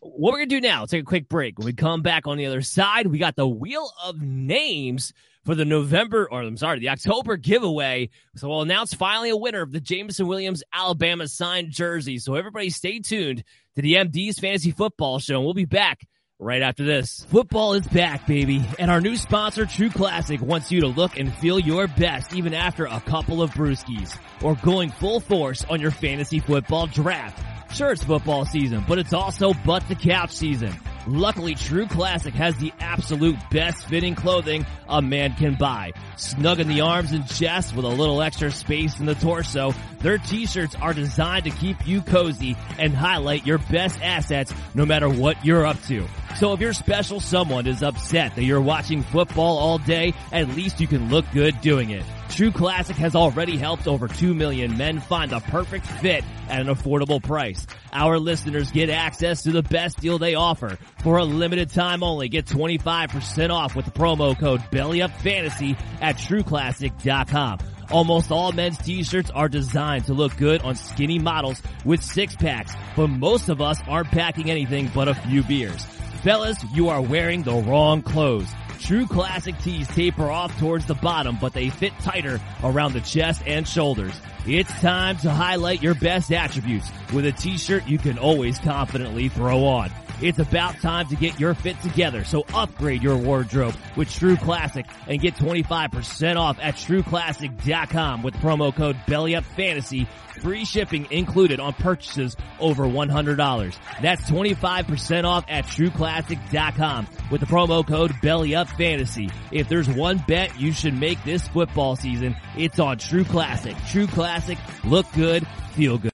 [0.00, 0.86] what we're gonna do now?
[0.86, 1.58] Take a quick break.
[1.58, 5.12] When we come back on the other side, we got the wheel of names
[5.44, 8.10] for the November, or I'm sorry, the October giveaway.
[8.36, 12.18] So we'll announce finally a winner of the Jameson Williams Alabama signed jersey.
[12.18, 13.44] So everybody stay tuned
[13.76, 15.36] to the MD's Fantasy Football Show.
[15.36, 16.00] And we'll be back
[16.38, 17.24] right after this.
[17.30, 18.64] Football is back, baby.
[18.78, 22.54] And our new sponsor, True Classic, wants you to look and feel your best even
[22.54, 27.74] after a couple of brewskis or going full force on your fantasy football draft.
[27.74, 30.74] Sure, it's football season, but it's also butt the couch season.
[31.06, 35.92] Luckily, True Classic has the absolute best fitting clothing a man can buy.
[36.16, 40.18] Snug in the arms and chest with a little extra space in the torso, their
[40.18, 45.44] t-shirts are designed to keep you cozy and highlight your best assets no matter what
[45.44, 46.06] you're up to.
[46.36, 50.80] So if your special someone is upset that you're watching football all day, at least
[50.80, 52.04] you can look good doing it.
[52.30, 56.68] True Classic has already helped over 2 million men find the perfect fit at an
[56.68, 57.66] affordable price.
[57.92, 60.78] Our listeners get access to the best deal they offer.
[61.02, 67.58] For a limited time only, get 25% off with the promo code BellyUpFantasy at TrueClassic.com.
[67.90, 72.72] Almost all men's t-shirts are designed to look good on skinny models with six packs,
[72.96, 75.84] but most of us aren't packing anything but a few beers.
[76.22, 78.48] Fellas, you are wearing the wrong clothes.
[78.82, 83.40] True classic tees taper off towards the bottom, but they fit tighter around the chest
[83.46, 84.12] and shoulders.
[84.44, 89.64] It's time to highlight your best attributes with a t-shirt you can always confidently throw
[89.64, 89.92] on.
[90.22, 94.86] It's about time to get your fit together, so upgrade your wardrobe with True Classic
[95.08, 100.06] and get 25% off at trueclassic.com with promo code BellyUpFantasy.
[100.40, 103.76] Free shipping included on purchases over $100.
[104.00, 109.32] That's 25% off at trueclassic.com with the promo code BellyUpFantasy.
[109.50, 113.76] If there's one bet you should make this football season, it's on True Classic.
[113.90, 116.12] True Classic, look good, feel good.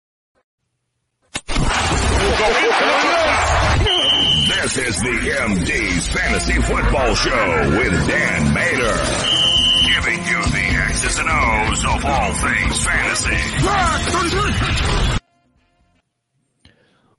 [4.68, 8.98] This is the MD's Fantasy Football Show with Dan Mater.
[9.87, 13.38] Giving you the X's and O's of all things fantasy.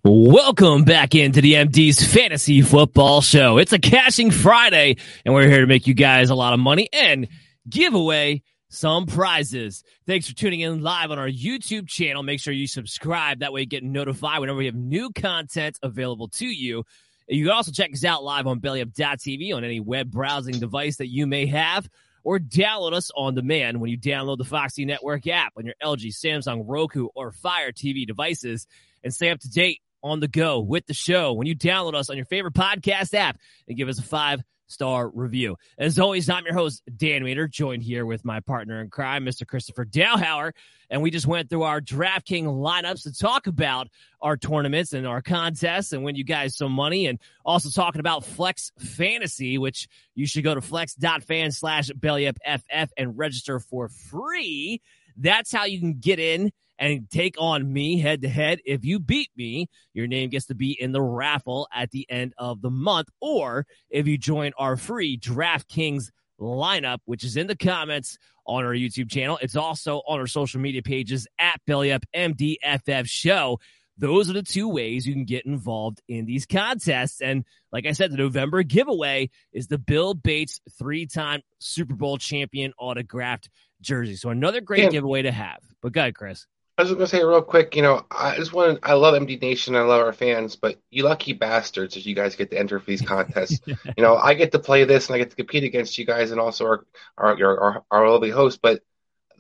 [0.03, 3.57] Welcome back into the MD's Fantasy Football Show.
[3.57, 6.87] It's a cashing Friday, and we're here to make you guys a lot of money
[6.93, 7.27] and
[7.67, 9.83] give away some prizes.
[10.05, 12.21] Thanks for tuning in live on our YouTube channel.
[12.21, 13.39] Make sure you subscribe.
[13.39, 16.83] That way you get notified whenever we have new content available to you.
[17.29, 21.07] You can also check us out live on bellyup.tv on any web browsing device that
[21.07, 21.87] you may have,
[22.23, 26.07] or download us on demand when you download the Foxy Network app on your LG,
[26.07, 28.67] Samsung, Roku, or Fire TV devices
[29.03, 31.33] and stay up to date on the go with the show.
[31.33, 33.37] When you download us on your favorite podcast app
[33.67, 35.57] and give us a five star review.
[35.77, 39.45] As always, I'm your host, Dan Mater, joined here with my partner in crime, Mr.
[39.45, 40.53] Christopher Dowhauer.
[40.89, 43.89] And we just went through our DraftKings lineups to talk about
[44.21, 47.07] our tournaments and our contests and win you guys some money.
[47.07, 53.17] And also talking about Flex Fantasy, which you should go to flex.fan slash bellyupff and
[53.17, 54.81] register for free.
[55.17, 58.59] That's how you can get in and take on me head to head.
[58.65, 62.33] If you beat me, your name gets to be in the raffle at the end
[62.37, 63.09] of the month.
[63.19, 68.71] Or if you join our free DraftKings lineup, which is in the comments on our
[68.71, 73.59] YouTube channel, it's also on our social media pages at BellyUp MDFF Show.
[73.97, 77.19] those are the two ways you can get involved in these contests.
[77.19, 82.17] And like I said, the November giveaway is the Bill Bates three time Super Bowl
[82.17, 83.49] champion autographed
[83.81, 84.15] jersey.
[84.15, 84.89] So another great yeah.
[84.89, 85.59] giveaway to have.
[85.81, 86.47] But go ahead, Chris.
[86.79, 89.41] I was going to say real quick, you know, I just want I love MD
[89.41, 92.79] Nation, I love our fans, but you lucky bastards if you guys get to enter
[92.79, 93.59] for these contests.
[93.67, 96.31] you know, I get to play this and I get to compete against you guys
[96.31, 96.85] and also our
[97.17, 98.81] our our, our lovely host, but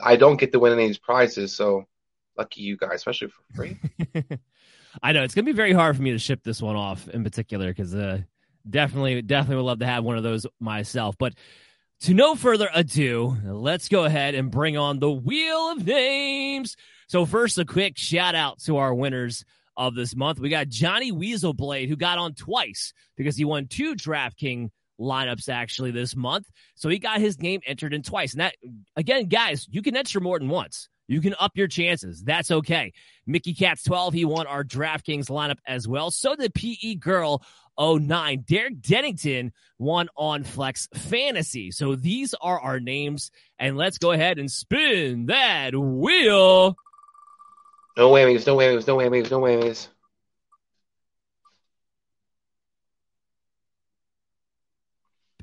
[0.01, 1.55] I don't get to win any of these prizes.
[1.55, 1.85] So
[2.37, 3.79] lucky you guys, especially for free.
[5.01, 7.23] I know it's gonna be very hard for me to ship this one off in
[7.23, 8.19] particular because uh,
[8.69, 11.15] definitely, definitely would love to have one of those myself.
[11.17, 11.35] But
[12.01, 16.75] to no further ado, let's go ahead and bring on the wheel of names.
[17.09, 19.43] So first, a quick shout out to our winners
[19.75, 20.39] of this month.
[20.39, 25.89] We got Johnny Weaselblade who got on twice because he won two DraftKings lineups actually
[25.89, 26.45] this month.
[26.75, 28.33] So he got his name entered in twice.
[28.33, 28.53] And that
[28.95, 30.87] again, guys, you can enter more than once.
[31.07, 32.21] You can up your chances.
[32.21, 32.93] That's okay.
[33.25, 36.11] Mickey Cats 12, he won our DraftKings lineup as well.
[36.11, 37.41] So did PE Girl
[37.79, 38.43] 09.
[38.47, 41.71] Derek Dennington won on Flex Fantasy.
[41.71, 43.31] So these are our names.
[43.57, 46.77] And let's go ahead and spin that wheel.
[47.99, 49.89] No whammies, no whammies, no whammies, no whammies.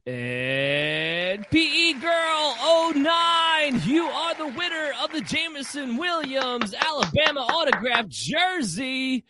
[0.07, 9.27] And PE Girl 09, you are the winner of the Jameson Williams Alabama autograph jersey.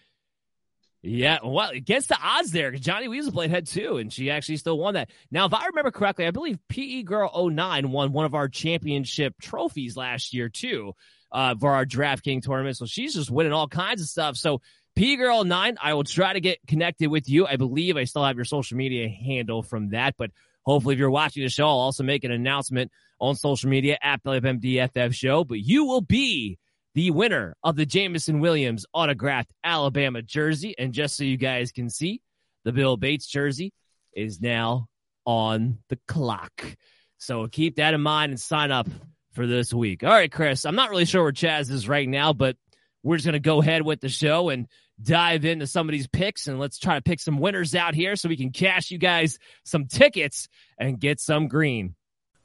[1.03, 4.95] Yeah, well, against the odds there, Johnny Weaselblade had two, and she actually still won
[4.95, 5.11] that.
[5.33, 9.35] Now, if I remember correctly, I believe PE Girl 09 won one of our championship
[9.41, 10.95] trophies last year, too,
[11.33, 12.77] uh, for our DraftKings tournament.
[12.77, 14.37] So she's just winning all kinds of stuff.
[14.37, 14.61] So,
[14.95, 17.47] P Girl 9, I will try to get connected with you.
[17.47, 20.31] I believe I still have your social media handle from that, but
[20.67, 24.23] Hopefully, if you're watching the show, I'll also make an announcement on social media at
[24.25, 26.59] WFMDFF show, but you will be
[26.95, 30.75] the winner of the Jameson Williams autographed Alabama jersey.
[30.77, 32.21] And just so you guys can see,
[32.65, 33.73] the Bill Bates jersey
[34.13, 34.89] is now
[35.25, 36.77] on the clock.
[37.19, 38.89] So keep that in mind and sign up
[39.37, 40.03] for this week.
[40.03, 42.57] All right, Chris, I'm not really sure where Chaz is right now, but
[43.05, 44.67] we're just going to go ahead with the show and
[45.01, 48.17] dive into some of these picks and let's try to pick some winners out here
[48.17, 51.95] so we can cash you guys some tickets and get some green.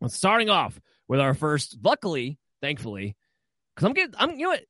[0.00, 3.16] Well, starting off with our first, luckily, thankfully,
[3.74, 4.64] because I'm getting, I'm, you know what?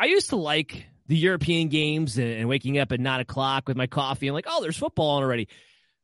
[0.00, 3.76] I used to like the European games and, and waking up at nine o'clock with
[3.76, 5.48] my coffee and like, oh, there's football on already.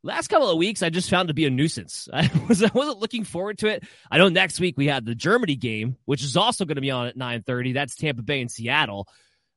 [0.04, 2.08] Last couple of weeks, I just found to be a nuisance.
[2.12, 3.84] I was I wasn't looking forward to it.
[4.10, 6.90] I know next week we have the Germany game, which is also going to be
[6.90, 7.72] on at nine thirty.
[7.72, 9.08] That's Tampa Bay and Seattle.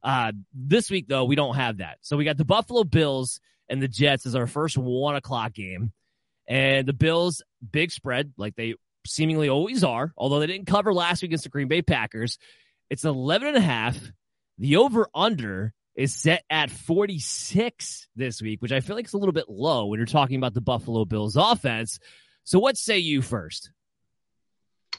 [0.04, 1.98] Uh, this week though, we don't have that.
[2.02, 3.40] So we got the Buffalo Bills
[3.70, 5.92] and the Jets as our first one o'clock game,
[6.48, 8.76] and the Bills big spread like they
[9.06, 12.38] seemingly always are, although they didn't cover last week against the Green Bay Packers.
[12.90, 13.98] It's 11 and a half.
[14.58, 19.18] The over under is set at 46 this week, which I feel like is a
[19.18, 22.00] little bit low when you're talking about the Buffalo Bills offense.
[22.44, 23.72] So what say you first?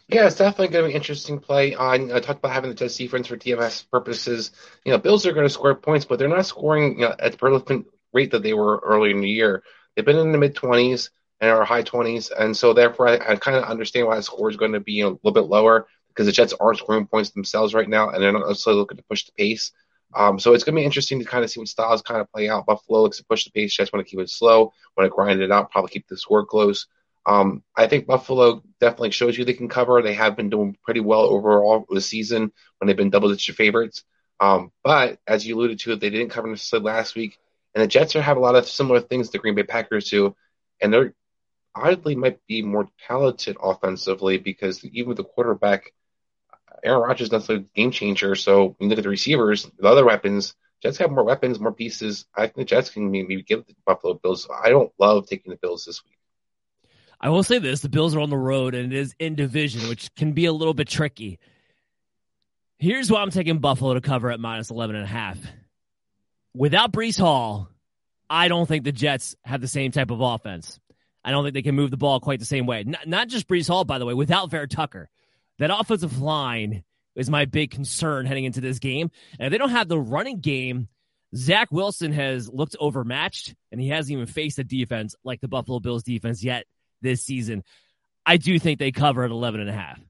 [0.08, 1.74] Yeah, it's definitely going to be an interesting play.
[1.74, 4.50] On I talked about having the Jets defense for DFS purposes.
[4.84, 7.32] You know, Bills are going to score points, but they're not scoring you know, at
[7.32, 9.62] the prolific rate that they were earlier in the year.
[9.94, 11.10] They've been in the mid 20s
[11.42, 12.30] and our high 20s.
[12.36, 15.00] And so, therefore, I, I kind of understand why the score is going to be
[15.00, 18.32] a little bit lower because the Jets aren't scoring points themselves right now, and they're
[18.32, 19.72] not necessarily looking to push the pace.
[20.14, 22.30] Um, so it's going to be interesting to kind of see what styles kind of
[22.30, 22.66] play out.
[22.66, 23.74] Buffalo looks to push the pace.
[23.74, 26.46] Jets want to keep it slow, want to grind it out, probably keep the score
[26.46, 26.86] close.
[27.24, 30.02] Um, I think Buffalo definitely shows you they can cover.
[30.02, 34.04] They have been doing pretty well overall this season when they've been double-digit favorites.
[34.40, 37.38] Um, but as you alluded to, they didn't cover necessarily last week,
[37.74, 40.34] and the Jets are, have a lot of similar things the Green Bay Packers do,
[40.80, 41.14] and they're
[41.74, 45.92] oddly might be more talented offensively because even with the quarterback,
[46.84, 48.34] Aaron Rodgers is not a game changer.
[48.34, 51.72] So when you look at the receivers, the other weapons, Jets have more weapons, more
[51.72, 52.26] pieces.
[52.34, 54.48] I think the Jets can maybe give the Buffalo Bills.
[54.50, 56.18] I don't love taking the Bills this week.
[57.20, 59.88] I will say this: the Bills are on the road and it is in division,
[59.88, 61.38] which can be a little bit tricky.
[62.78, 65.38] Here's why I'm taking Buffalo to cover at minus 11 and a half.
[66.52, 67.68] Without Breece Hall,
[68.28, 70.80] I don't think the Jets have the same type of offense.
[71.24, 72.84] I don't think they can move the ball quite the same way.
[72.84, 75.08] Not, not just Breece Hall, by the way, without Vera Tucker.
[75.58, 76.82] That offensive line
[77.14, 79.10] is my big concern heading into this game.
[79.38, 80.88] And if they don't have the running game,
[81.34, 85.80] Zach Wilson has looked overmatched and he hasn't even faced a defense like the Buffalo
[85.80, 86.66] Bills defense yet
[87.00, 87.62] this season.
[88.24, 90.00] I do think they cover at 11 and a half.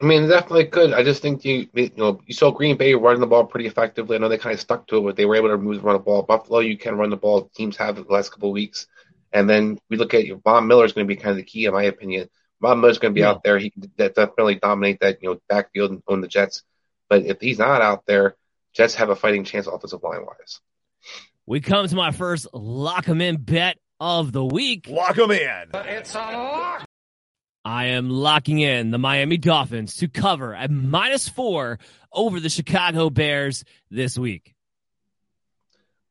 [0.00, 0.92] I mean, definitely could.
[0.92, 4.16] I just think you you know you saw Green Bay running the ball pretty effectively.
[4.16, 5.94] I know they kind of stuck to it, but they were able to move run
[5.94, 6.22] the ball.
[6.22, 7.48] Buffalo, you can run the ball.
[7.54, 8.88] Teams have the last couple weeks,
[9.34, 11.66] and then we look at Von Miller is going to be kind of the key,
[11.66, 12.30] in my opinion.
[12.62, 13.30] Von Miller's going to be yeah.
[13.30, 13.58] out there.
[13.58, 16.62] He can definitely dominate that you know backfield and own the Jets.
[17.10, 18.36] But if he's not out there,
[18.72, 20.60] Jets have a fighting chance offensive line wise.
[21.46, 24.88] We come to my first lock lock 'em in bet of the week.
[24.88, 25.70] Lock Lock 'em in.
[25.74, 26.86] It's a lock.
[27.66, 31.78] I am locking in the Miami Dolphins to cover at minus four
[32.12, 34.54] over the Chicago Bears this week.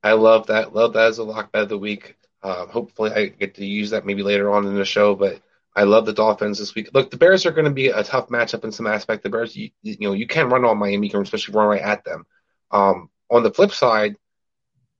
[0.04, 0.74] I love that.
[0.74, 2.18] Love that as a lock bet of the week.
[2.44, 5.16] Uh, hopefully, I get to use that maybe later on in the show.
[5.16, 5.42] But
[5.76, 6.90] I love the Dolphins this week.
[6.94, 9.24] Look, the Bears are going to be a tough matchup in some aspect.
[9.24, 12.26] The Bears, you, you know, you can't run on Miami, especially run right at them.
[12.72, 14.16] Um, on the flip side,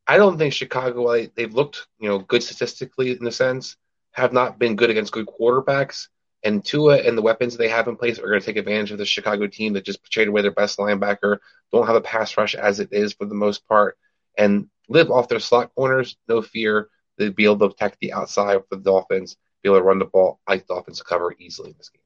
[0.08, 1.28] I don't think Chicago.
[1.36, 3.78] They've looked, you know, good statistically in a sense,
[4.12, 6.08] have not been good against good quarterbacks.
[6.46, 8.98] And Tua and the weapons they have in place are going to take advantage of
[8.98, 11.38] the Chicago team that just traded away their best linebacker,
[11.72, 13.98] don't have a pass rush as it is for the most part,
[14.38, 16.18] and live off their slot corners.
[16.28, 16.90] No fear.
[17.18, 20.06] They'd be able to protect the outside for the Dolphins, be able to run the
[20.06, 20.40] ball.
[20.48, 22.02] I think the Dolphins cover easily in this game.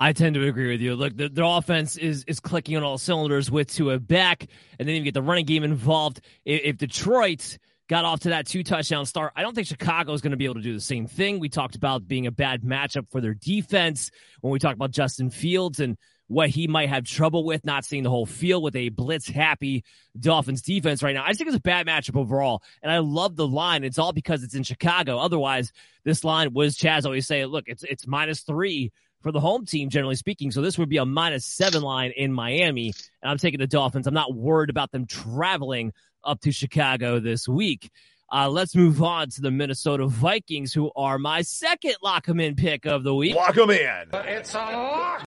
[0.00, 0.94] I tend to agree with you.
[0.94, 4.46] Look, the, their offense is is clicking on all cylinders with Tua back,
[4.78, 6.20] and then you get the running game involved.
[6.44, 9.32] If, if Detroit got off to that two touchdown start.
[9.34, 11.40] I don't think Chicago is going to be able to do the same thing.
[11.40, 15.30] We talked about being a bad matchup for their defense when we talked about Justin
[15.30, 15.96] Fields and
[16.28, 19.82] what he might have trouble with, not seeing the whole field with a blitz happy
[20.18, 21.24] Dolphins defense right now.
[21.24, 22.62] I just think it's a bad matchup overall.
[22.82, 23.82] And I love the line.
[23.82, 25.18] It's all because it's in Chicago.
[25.18, 25.72] Otherwise,
[26.04, 29.88] this line was Chaz always say, look, it's it's minus three for the home team,
[29.88, 30.50] generally speaking.
[30.50, 32.92] So this would be a minus seven line in Miami.
[33.22, 34.06] And I'm taking the Dolphins.
[34.06, 35.92] I'm not worried about them traveling
[36.24, 37.90] up to Chicago this week.
[38.30, 42.54] Uh, let's move on to the Minnesota Vikings, who are my second lock 'em in
[42.54, 43.34] pick of the week.
[43.34, 44.04] Lock 'em in.
[44.12, 45.24] It's a lock.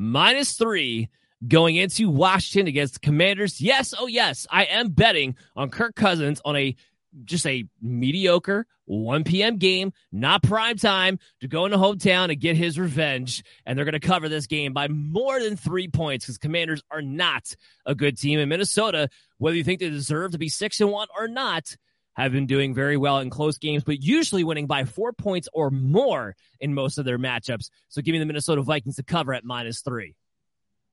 [0.00, 1.08] Minus three
[1.48, 3.60] going into Washington against the Commanders.
[3.60, 6.76] Yes, oh yes, I am betting on Kirk Cousins on a
[7.24, 9.56] just a mediocre 1 p.m.
[9.56, 13.42] game, not prime time, to go into hometown and get his revenge.
[13.66, 17.02] And they're going to cover this game by more than three points because Commanders are
[17.02, 18.38] not a good team.
[18.38, 21.76] in Minnesota, whether you think they deserve to be six and one or not,
[22.24, 25.70] have been doing very well in close games, but usually winning by four points or
[25.70, 27.70] more in most of their matchups.
[27.88, 30.14] So give me the Minnesota Vikings to cover at minus three.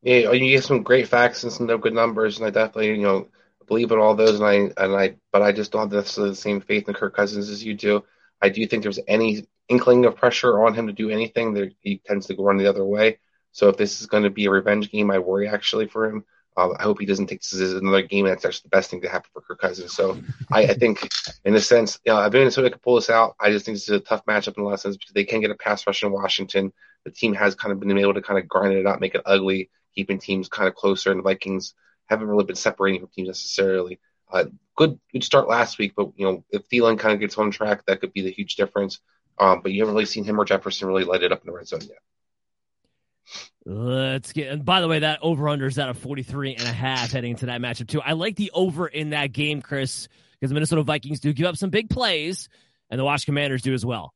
[0.01, 3.01] Yeah, oh, you get some great facts and some good numbers, and I definitely, you
[3.01, 3.27] know,
[3.67, 4.53] believe in all those, and I
[4.83, 7.73] and I, but I just don't have the same faith in Kirk Cousins as you
[7.73, 8.03] do.
[8.39, 12.01] I do think there's any inkling of pressure on him to do anything, that he
[12.05, 13.17] tends to go run the other way.
[13.51, 16.25] So if this is going to be a revenge game, I worry actually for him.
[16.57, 18.25] Um, I hope he doesn't take this as another game.
[18.25, 19.93] That's actually the best thing to happen for Kirk Cousins.
[19.93, 20.17] So
[20.51, 21.07] I, I think,
[21.43, 23.35] in a sense, you know, I Minnesota could pull this out.
[23.39, 25.25] I just think this is a tough matchup in a lot of sense because they
[25.25, 26.71] can get a pass rush in Washington.
[27.03, 29.21] The team has kind of been able to kind of grind it out, make it
[29.25, 31.11] ugly, keeping teams kind of closer.
[31.11, 31.73] And the Vikings
[32.05, 33.99] haven't really been separating from teams necessarily.
[34.31, 34.45] Uh,
[34.75, 37.85] good good start last week, but you know if Thielen kind of gets on track,
[37.85, 38.99] that could be the huge difference.
[39.37, 41.53] Um, but you haven't really seen him or Jefferson really light it up in the
[41.53, 41.99] red zone yet.
[43.65, 44.51] Let's get.
[44.51, 47.31] And by the way, that over under is at a 43 and a half heading
[47.31, 48.01] into that matchup too.
[48.01, 51.57] I like the over in that game, Chris, because the Minnesota Vikings do give up
[51.57, 52.47] some big plays,
[52.89, 54.13] and the Washington Commanders do as well.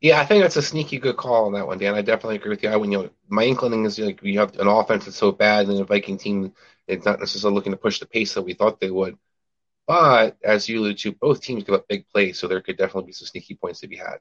[0.00, 1.94] Yeah, I think that's a sneaky good call on that one, Dan.
[1.94, 2.68] I definitely agree with you.
[2.68, 5.66] I, when you know, my inkling is like we have an offense that's so bad,
[5.66, 6.52] and the Viking team
[6.86, 9.18] is not necessarily looking to push the pace that we thought they would.
[9.86, 13.08] But as you alluded to, both teams give up big plays, so there could definitely
[13.08, 14.18] be some sneaky points to be had.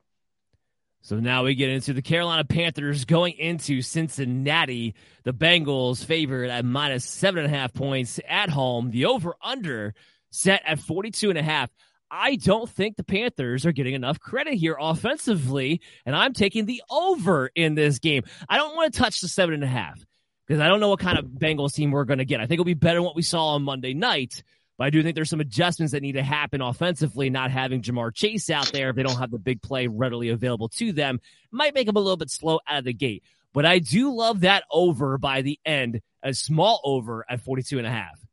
[1.06, 4.95] So now we get into the Carolina Panthers going into Cincinnati.
[5.24, 8.89] The Bengals favored at minus seven and a half points at home.
[8.89, 9.95] The over under
[10.30, 11.70] set at 42 and a half.
[12.10, 16.82] I don't think the Panthers are getting enough credit here offensively, and I'm taking the
[16.89, 18.24] over in this game.
[18.47, 19.99] I don't want to touch the seven and a half
[20.47, 22.39] because I don't know what kind of Bengals team we're going to get.
[22.39, 24.41] I think it'll be better than what we saw on Monday night,
[24.78, 27.30] but I do think there's some adjustments that need to happen offensively.
[27.30, 30.69] Not having Ja'Marr Chase out there if they don't have the big play readily available
[30.69, 31.19] to them
[31.51, 33.24] might make them a little bit slow out of the gate.
[33.53, 37.86] But I do love that over by the end, a small over at 42 and
[37.86, 38.24] a half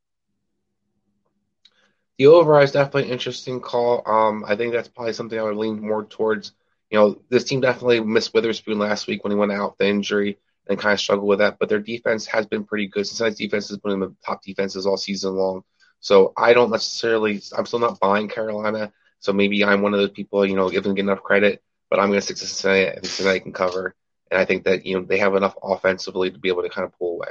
[2.20, 4.02] the over is definitely an interesting call.
[4.06, 6.52] Um, I think that's probably something I would lean more towards.
[6.90, 10.38] You know, this team definitely missed Witherspoon last week when he went out the injury
[10.68, 11.56] and kind of struggled with that.
[11.58, 13.06] But their defense has been pretty good.
[13.06, 15.64] Cincinnati's defense has been in the top defenses all season long.
[16.00, 18.92] So I don't necessarily, I'm still not buying Carolina.
[19.18, 22.18] So maybe I'm one of those people, you know, giving enough credit, but I'm going
[22.18, 22.88] to stick to Cincinnati.
[22.88, 23.94] I think Cincinnati can cover.
[24.30, 26.86] and I think that you know they have enough offensively to be able to kind
[26.86, 27.28] of pull away.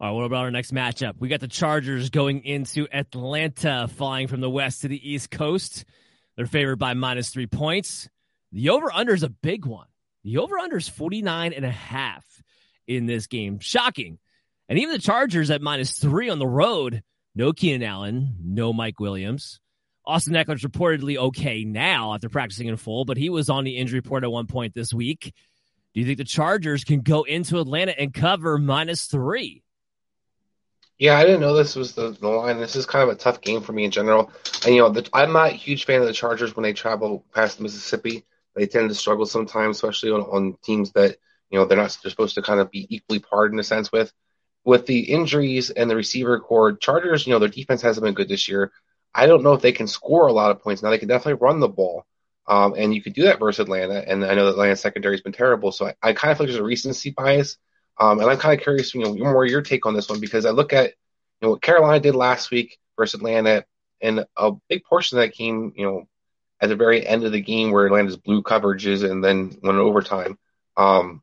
[0.00, 1.14] All right, what about our next matchup?
[1.18, 5.84] We got the Chargers going into Atlanta, flying from the west to the east coast.
[6.36, 8.08] They're favored by minus three points.
[8.52, 9.88] The over under is a big one.
[10.24, 12.24] The over under is 49 and a half
[12.86, 13.58] in this game.
[13.58, 14.18] Shocking.
[14.68, 17.02] And even the Chargers at minus three on the road.
[17.34, 19.60] No Keenan Allen, no Mike Williams.
[20.04, 23.98] Austin Ekeler's reportedly okay now after practicing in full, but he was on the injury
[23.98, 25.34] report at one point this week.
[25.92, 29.62] Do you think the Chargers can go into Atlanta and cover minus three?
[30.98, 32.58] Yeah, I didn't know this was the, the line.
[32.58, 34.32] This is kind of a tough game for me in general.
[34.64, 37.24] And you know, the, I'm not a huge fan of the Chargers when they travel
[37.32, 38.24] past Mississippi.
[38.56, 41.16] They tend to struggle sometimes, especially on, on teams that
[41.50, 43.92] you know they're not they're supposed to kind of be equally parred in a sense
[43.92, 44.12] with.
[44.64, 48.28] With the injuries and the receiver core, Chargers, you know, their defense hasn't been good
[48.28, 48.72] this year.
[49.14, 50.82] I don't know if they can score a lot of points.
[50.82, 52.04] Now they can definitely run the ball.
[52.46, 54.02] Um, and you could do that versus Atlanta.
[54.06, 55.72] And I know that Atlanta's secondary has been terrible.
[55.72, 57.58] So I, I kind of feel like there's a recency bias
[57.98, 60.46] um, and I'm kind of curious, you know, more your take on this one because
[60.46, 63.64] I look at you know what Carolina did last week versus Atlanta,
[64.00, 66.08] and a big portion of that came, you know,
[66.60, 70.38] at the very end of the game where Atlanta's blew coverages and then went overtime.
[70.76, 71.22] Um,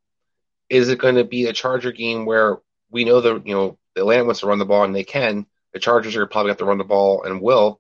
[0.70, 2.58] is it going to be a Charger game where
[2.90, 5.46] we know that you know the Atlanta wants to run the ball and they can?
[5.74, 7.80] The Chargers are probably have to run the ball and will.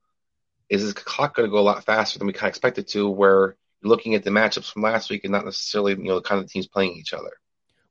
[0.69, 3.09] Is this clock going to go a lot faster than we kind of expected to?
[3.09, 6.21] Where you're looking at the matchups from last week and not necessarily you know the
[6.21, 7.31] kind of teams playing each other.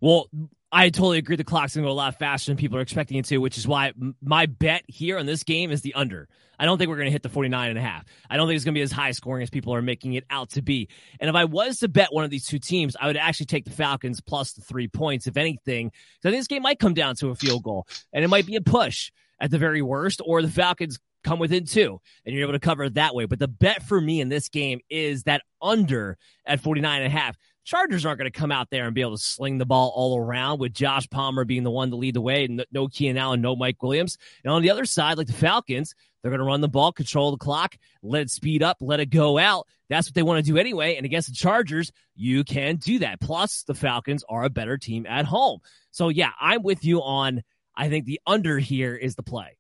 [0.01, 0.29] Well,
[0.75, 1.37] I totally agree.
[1.37, 3.66] The clock's gonna go a lot faster than people are expecting it to, which is
[3.66, 6.29] why my bet here on this game is the under.
[6.59, 8.05] I don't think we're going to hit the 49 and a half.
[8.31, 10.25] I don't think it's going to be as high scoring as people are making it
[10.31, 10.89] out to be.
[11.20, 13.64] And if I was to bet one of these two teams, I would actually take
[13.64, 15.89] the Falcons plus the three points, if anything.
[15.89, 18.47] Because I think this game might come down to a field goal and it might
[18.47, 19.11] be a push
[19.41, 22.85] at the very worst, or the Falcons come within two and you're able to cover
[22.85, 23.25] it that way.
[23.25, 26.16] But the bet for me in this game is that under
[26.47, 27.37] at 49 and a half.
[27.65, 30.19] Chargers aren't going to come out there and be able to sling the ball all
[30.19, 33.41] around with Josh Palmer being the one to lead the way and no Keenan Allen,
[33.41, 34.19] no Mike Williams.
[34.45, 37.31] And on the other side, like the Falcons, they're going to run the ball, control
[37.31, 39.67] the clock, let it speed up, let it go out.
[39.89, 40.97] That's what they want to do anyway.
[40.97, 43.21] And against the Chargers, you can do that.
[43.21, 45.61] Plus, the Falcons are a better team at home.
[45.91, 47.43] So, yeah, I'm with you on,
[47.75, 49.57] I think the under here is the play.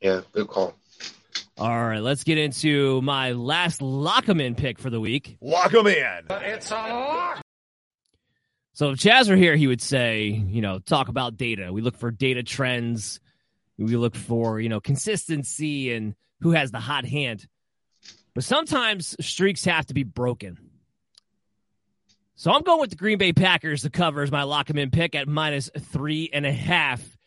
[0.00, 0.74] Yeah, good call.
[1.58, 5.38] All right, let's get into my last lock 'em in pick for the week.
[5.40, 6.26] Lock 'em in.
[6.30, 7.42] It's a lock.
[8.74, 11.72] So if Chaz were here, he would say, you know, talk about data.
[11.72, 13.18] We look for data trends.
[13.76, 17.48] We look for, you know, consistency and who has the hot hand.
[18.34, 20.58] But sometimes streaks have to be broken.
[22.36, 24.92] So I'm going with the Green Bay Packers to cover as my lock 'em in
[24.92, 27.18] pick at minus three and a half.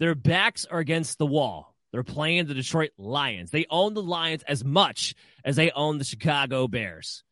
[0.00, 1.75] Their backs are against the wall.
[1.92, 3.50] They're playing the Detroit Lions.
[3.50, 5.14] They own the Lions as much
[5.44, 7.22] as they own the Chicago Bears.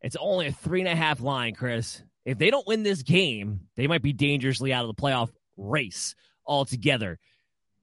[0.00, 2.02] It's only a three and a half line, Chris.
[2.24, 6.14] If they don't win this game, they might be dangerously out of the playoff race
[6.46, 7.18] altogether.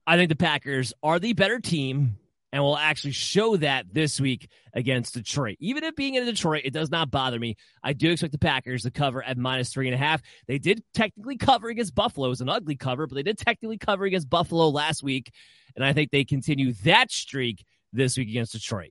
[0.06, 2.16] I think the Packers are the better team
[2.52, 5.56] and we'll actually show that this week against Detroit.
[5.60, 7.56] Even if being in Detroit, it does not bother me.
[7.82, 10.22] I do expect the Packers to cover at minus three and a half.
[10.46, 12.26] They did technically cover against Buffalo.
[12.26, 15.32] It was an ugly cover, but they did technically cover against Buffalo last week.
[15.76, 18.90] And I think they continue that streak this week against Detroit.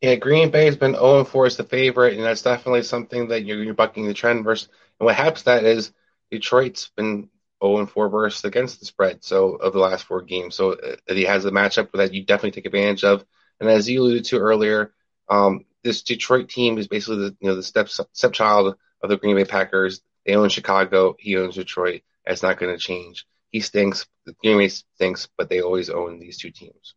[0.00, 3.44] Yeah, Green Bay has been 0 4 as the favorite, and that's definitely something that
[3.44, 4.68] you're, you're bucking the trend versus.
[5.00, 5.92] And what happens to that is
[6.30, 7.28] Detroit's been
[7.74, 9.24] 0 4 versus against the spread.
[9.24, 12.52] So of the last four games, so uh, he has a matchup that you definitely
[12.52, 13.24] take advantage of.
[13.60, 14.92] And as you alluded to earlier,
[15.28, 19.36] um, this Detroit team is basically the you know the step stepchild of the Green
[19.36, 20.00] Bay Packers.
[20.24, 21.14] They own Chicago.
[21.18, 22.02] He owns Detroit.
[22.26, 23.26] That's not going to change.
[23.50, 24.06] He stinks.
[24.24, 26.94] The Green Bay stinks, but they always own these two teams.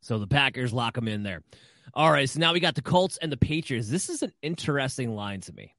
[0.00, 1.42] So the Packers lock them in there.
[1.92, 2.28] All right.
[2.28, 3.88] So now we got the Colts and the Patriots.
[3.88, 5.74] This is an interesting line to me.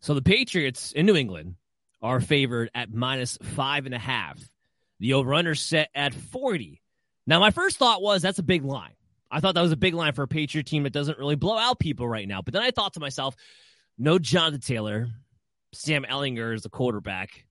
[0.00, 1.56] So the Patriots in New England
[2.02, 4.38] are favored at minus five and a half.
[5.00, 6.80] The over under set at 40.
[7.26, 8.94] Now, my first thought was that's a big line.
[9.30, 11.56] I thought that was a big line for a Patriot team that doesn't really blow
[11.56, 12.42] out people right now.
[12.42, 13.36] But then I thought to myself,
[13.96, 15.08] no Jonathan Taylor.
[15.72, 17.44] Sam Ehlinger is the quarterback.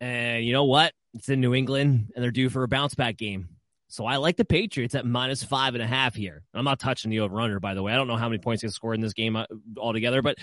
[0.00, 0.94] And you know what?
[1.12, 3.48] It's in New England and they're due for a bounce back game.
[3.88, 6.44] So I like the Patriots at minus five and a half here.
[6.54, 7.92] I'm not touching the over under, by the way.
[7.92, 9.46] I don't know how many points they scored in this game uh,
[9.76, 10.38] altogether, but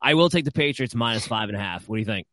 [0.00, 1.88] I will take the Patriots minus five and a half.
[1.88, 2.26] What do you think?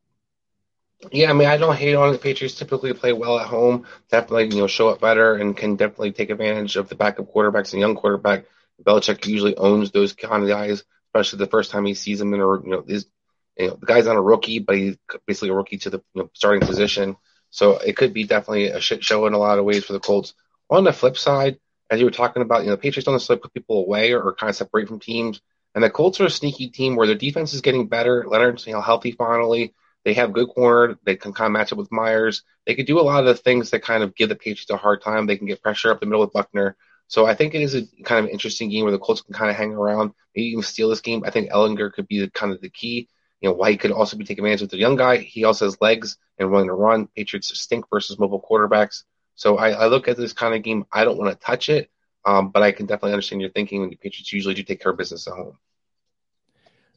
[1.12, 2.56] Yeah, I mean, I don't hate on the Patriots.
[2.56, 3.86] Typically play well at home.
[4.10, 7.72] Definitely, you know, show up better and can definitely take advantage of the backup quarterbacks
[7.72, 8.46] and young quarterback.
[8.84, 12.42] Belichick usually owns those kind of guys, especially the first time he sees them in
[12.42, 15.78] a, you know, you know, the guy's not a rookie, but he's basically a rookie
[15.78, 17.16] to the you know, starting position.
[17.50, 20.00] So it could be definitely a shit show in a lot of ways for the
[20.00, 20.34] Colts.
[20.70, 23.42] On the flip side, as you were talking about, you know, the Patriots don't necessarily
[23.42, 25.42] put people away or, or kind of separate from teams.
[25.74, 28.26] And the Colts are a sneaky team where their defense is getting better.
[28.28, 29.74] Leonard's you know, healthy finally.
[30.10, 30.98] They have good corner.
[31.04, 32.42] They can kind of match up with Meyers.
[32.66, 34.76] They could do a lot of the things that kind of give the Patriots a
[34.76, 35.28] hard time.
[35.28, 36.76] They can get pressure up the middle with Buckner.
[37.10, 39.52] So I think it is a kind of interesting game where the Colts can kind
[39.52, 41.22] of hang around, maybe even steal this game.
[41.24, 43.08] I think Ehlinger could be the, kind of the key.
[43.40, 45.18] You know, White could also be taking advantage of the young guy.
[45.18, 47.06] He also has legs and willing to run.
[47.16, 49.04] Patriots stink versus mobile quarterbacks.
[49.36, 50.86] So I, I look at this kind of game.
[50.92, 51.92] I don't want to touch it,
[52.26, 54.92] um, but I can definitely understand your thinking when the Patriots usually do take care
[54.92, 55.60] of business at home.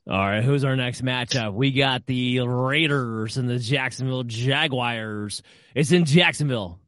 [0.09, 1.55] All right, who's our next matchup?
[1.55, 5.43] We got the Raiders and the Jacksonville Jaguars.
[5.77, 6.81] It's in Jacksonville.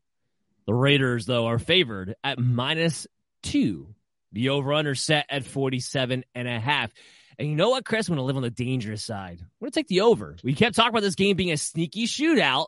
[0.67, 3.07] The Raiders, though, are favored at minus
[3.43, 3.95] two.
[4.33, 6.91] The over-under set at 47 and a half.
[7.39, 8.09] And you know what, Chris?
[8.09, 9.39] I'm going to live on the dangerous side.
[9.41, 10.35] I'm going to take the over.
[10.43, 12.67] We kept talking about this game being a sneaky shootout.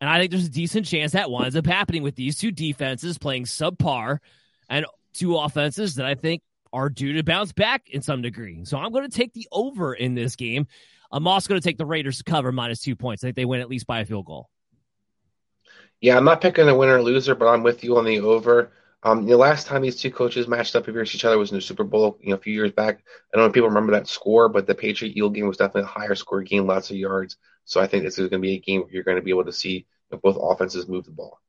[0.00, 3.18] And I think there's a decent chance that winds up happening with these two defenses
[3.18, 4.18] playing subpar
[4.68, 6.42] and two offenses that I think
[6.72, 8.64] are due to bounce back in some degree.
[8.64, 10.66] So I'm going to take the over in this game.
[11.12, 13.24] I'm also going to take the Raiders to cover minus two points.
[13.24, 14.48] I think they win at least by a field goal.
[16.00, 18.72] Yeah, I'm not picking a winner or loser, but I'm with you on the over.
[19.02, 21.62] Um, the last time these two coaches matched up against each other was in the
[21.62, 22.98] Super Bowl, you know, a few years back.
[22.98, 25.82] I don't know if people remember that score, but the Patriot Yield game was definitely
[25.82, 27.36] a higher score game, lots of yards.
[27.64, 29.30] So I think this is going to be a game where you're going to be
[29.30, 31.40] able to see if both offenses move the ball.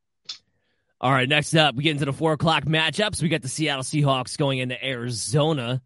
[1.01, 3.23] All right, next up, we get into the four o'clock matchups.
[3.23, 5.81] We got the Seattle Seahawks going into Arizona.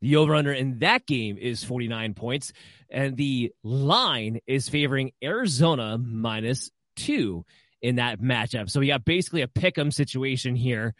[0.00, 2.52] The over under in that game is 49 points,
[2.90, 7.44] and the line is favoring Arizona minus two
[7.80, 8.68] in that matchup.
[8.68, 10.96] So we got basically a pick 'em situation here.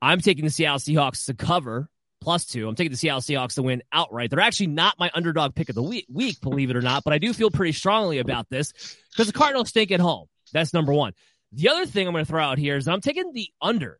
[0.00, 1.90] I'm taking the Seattle Seahawks to cover
[2.20, 2.68] plus two.
[2.68, 4.30] I'm taking the Seattle Seahawks to win outright.
[4.30, 7.18] They're actually not my underdog pick of the week, believe it or not, but I
[7.18, 8.72] do feel pretty strongly about this
[9.10, 10.28] because the Cardinals stink at home.
[10.52, 11.14] That's number one.
[11.54, 13.98] The other thing I'm going to throw out here is I'm taking the under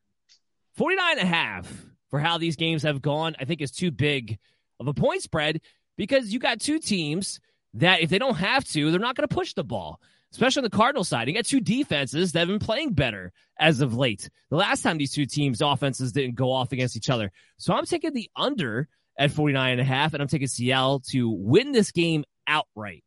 [0.77, 1.73] 49 and a half
[2.11, 3.37] for how these games have gone.
[3.39, 4.39] I think is too big
[4.81, 5.61] of a point spread
[5.97, 7.41] because you got two teams
[7.75, 10.01] that if they don't have to, they're not going to push the ball
[10.35, 11.29] especially on the Cardinal side.
[11.29, 14.29] You got two defenses that have been playing better as of late.
[14.51, 17.31] The last time these two teams' offenses didn't go off against each other.
[17.57, 21.31] So I'm taking the under at 49 and a half, and I'm taking Seattle to
[21.31, 23.05] win this game outright.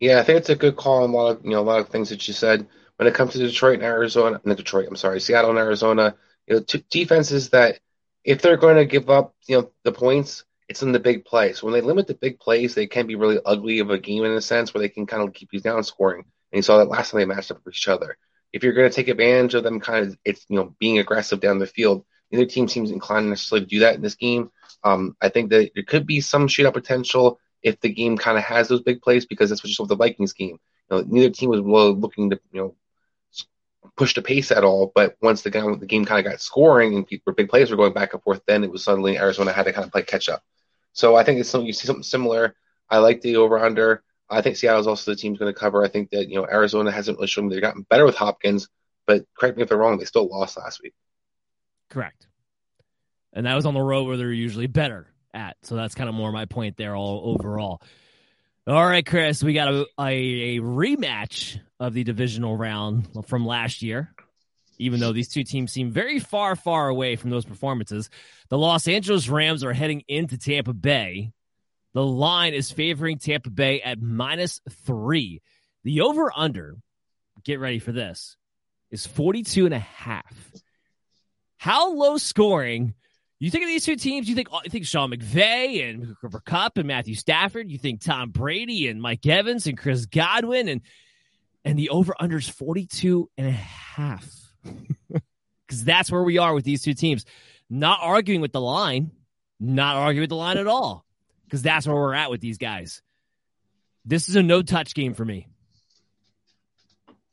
[0.00, 1.78] Yeah, I think it's a good call on a lot of you know a lot
[1.78, 2.66] of things that you said.
[2.96, 6.14] When it comes to Detroit and Arizona, not Detroit, I'm sorry, Seattle and Arizona,
[6.46, 7.80] you know, t- defenses that
[8.24, 11.62] if they're going to give up, you know, the points, it's in the big plays.
[11.62, 14.32] When they limit the big plays, they can be really ugly of a game in
[14.32, 16.24] a sense where they can kind of keep you down scoring.
[16.52, 18.16] And you saw that last time they matched up with each other.
[18.52, 21.40] If you're going to take advantage of them, kind of, it's you know being aggressive
[21.40, 22.04] down the field.
[22.30, 24.50] Neither team seems inclined necessarily to do that in this game.
[24.82, 28.44] Um, I think that there could be some shootout potential if the game kind of
[28.44, 30.58] has those big plays because that's what you saw with the Vikings game.
[30.90, 32.76] You know, neither team was really looking to you know
[33.96, 34.92] push the pace at all.
[34.94, 37.76] But once the game the game kind of got scoring and people, big plays were
[37.76, 40.28] going back and forth, then it was suddenly Arizona had to kind of play catch
[40.28, 40.42] up.
[40.92, 42.54] So I think it's something you see something similar.
[42.88, 44.02] I like the over under.
[44.30, 45.84] I think Seattle's also the team's going to cover.
[45.84, 48.68] I think that you know Arizona hasn't really shown they've gotten better with Hopkins,
[49.06, 50.94] but correct me if they're wrong, they still lost last week.
[51.90, 52.26] Correct.
[53.32, 55.56] And that was on the road where they're usually better at.
[55.62, 57.82] So that's kind of more my point there all overall.
[58.66, 63.82] All right, Chris, we got a, a, a rematch of the divisional round from last
[63.82, 64.14] year
[64.78, 68.10] even though these two teams seem very far, far away from those performances.
[68.48, 71.32] The Los Angeles Rams are heading into Tampa Bay.
[71.92, 75.42] The line is favoring Tampa Bay at minus three.
[75.84, 76.76] The over under,
[77.44, 78.36] get ready for this,
[78.90, 80.34] is 42 and a half.
[81.56, 82.94] How low scoring?
[83.40, 84.28] You think of these two teams?
[84.28, 87.70] You think oh, you think Sean McVay and Cooper Kupp and Matthew Stafford?
[87.70, 90.80] You think Tom Brady and Mike Evans and Chris Godwin and
[91.64, 94.28] and the over under is 42 and a half
[95.66, 97.24] because that's where we are with these two teams.
[97.70, 99.10] Not arguing with the line,
[99.58, 101.04] not arguing with the line at all,
[101.46, 103.02] because that's where we're at with these guys.
[104.04, 105.48] This is a no touch game for me.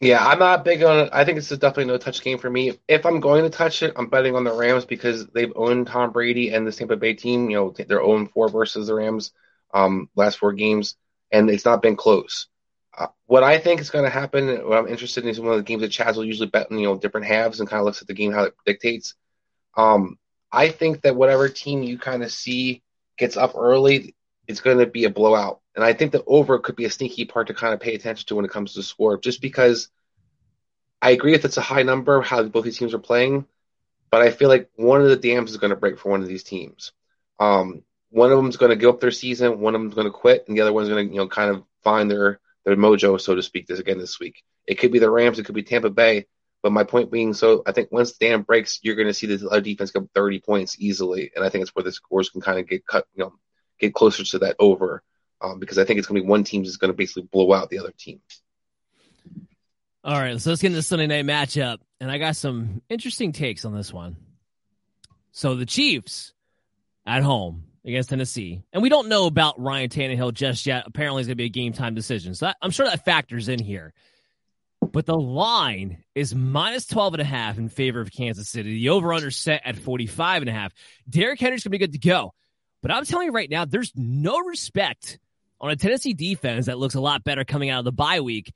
[0.01, 1.09] Yeah, I'm not big on it.
[1.13, 2.73] I think this is definitely no touch game for me.
[2.87, 6.11] If I'm going to touch it, I'm betting on the Rams because they've owned Tom
[6.11, 7.51] Brady and the Tampa Bay team.
[7.51, 9.31] You know, they're 0 4 versus the Rams
[9.73, 10.95] um, last four games,
[11.31, 12.47] and it's not been close.
[12.97, 15.57] Uh, what I think is going to happen, what I'm interested in is one of
[15.57, 17.85] the games that Chaz will usually bet in, you know, different halves and kind of
[17.85, 19.13] looks at the game, how it dictates.
[19.77, 20.17] Um,
[20.51, 22.81] I think that whatever team you kind of see
[23.17, 24.15] gets up early,
[24.47, 25.60] it's going to be a blowout.
[25.75, 28.27] And I think the over could be a sneaky part to kind of pay attention
[28.27, 29.89] to when it comes to the score, just because
[31.01, 33.47] I agree if it's a high number, how both these teams are playing,
[34.11, 36.27] but I feel like one of the dams is going to break for one of
[36.27, 36.91] these teams.
[37.39, 39.95] Um, one of them is going to give up their season, one of them is
[39.95, 42.39] going to quit, and the other one's going to, you know, kind of find their
[42.65, 44.43] their mojo, so to speak, this again this week.
[44.67, 46.27] It could be the Rams, it could be Tampa Bay,
[46.61, 49.25] But my point being, so I think once the dam breaks, you're going to see
[49.25, 52.41] this other defense go 30 points easily, and I think it's where the scores can
[52.41, 53.33] kind of get cut, you know,
[53.79, 55.01] get closer to that over,
[55.41, 57.53] um, because I think it's going to be one team is going to basically blow
[57.53, 58.21] out the other team.
[60.03, 63.33] All right, so let's get into the Sunday night matchup, and I got some interesting
[63.33, 64.15] takes on this one.
[65.31, 66.33] So the Chiefs
[67.05, 70.85] at home against Tennessee, and we don't know about Ryan Tannehill just yet.
[70.87, 73.47] Apparently, it's going to be a game time decision, so that, I'm sure that factors
[73.47, 73.93] in here.
[74.91, 78.73] But the line is minus 12 and a half in favor of Kansas City.
[78.73, 80.73] The over under set at 45 and a half.
[81.07, 82.33] Derrick Henry's going to be good to go.
[82.81, 85.19] But I'm telling you right now, there's no respect
[85.61, 88.51] on a Tennessee defense that looks a lot better coming out of the bye week.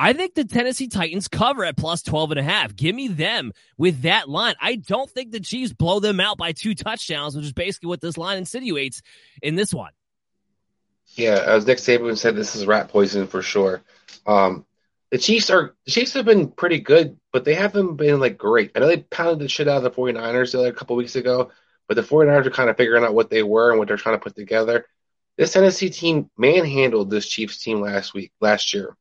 [0.00, 2.74] I think the Tennessee Titans cover at plus 12 and a half.
[2.74, 4.54] Give me them with that line.
[4.60, 8.00] I don't think the Chiefs blow them out by two touchdowns, which is basically what
[8.00, 9.02] this line insinuates
[9.42, 9.90] in this one.
[11.16, 13.82] Yeah, as Nick Saban said, this is rat poison for sure.
[14.24, 14.64] Um,
[15.10, 18.72] the Chiefs are the Chiefs have been pretty good, but they haven't been like great.
[18.76, 21.50] I know they pounded the shit out of the 49ers the other couple weeks ago,
[21.88, 24.16] but the 49ers are kind of figuring out what they were and what they're trying
[24.16, 24.86] to put together.
[25.38, 28.96] This Tennessee team manhandled this Chiefs team last week, last year.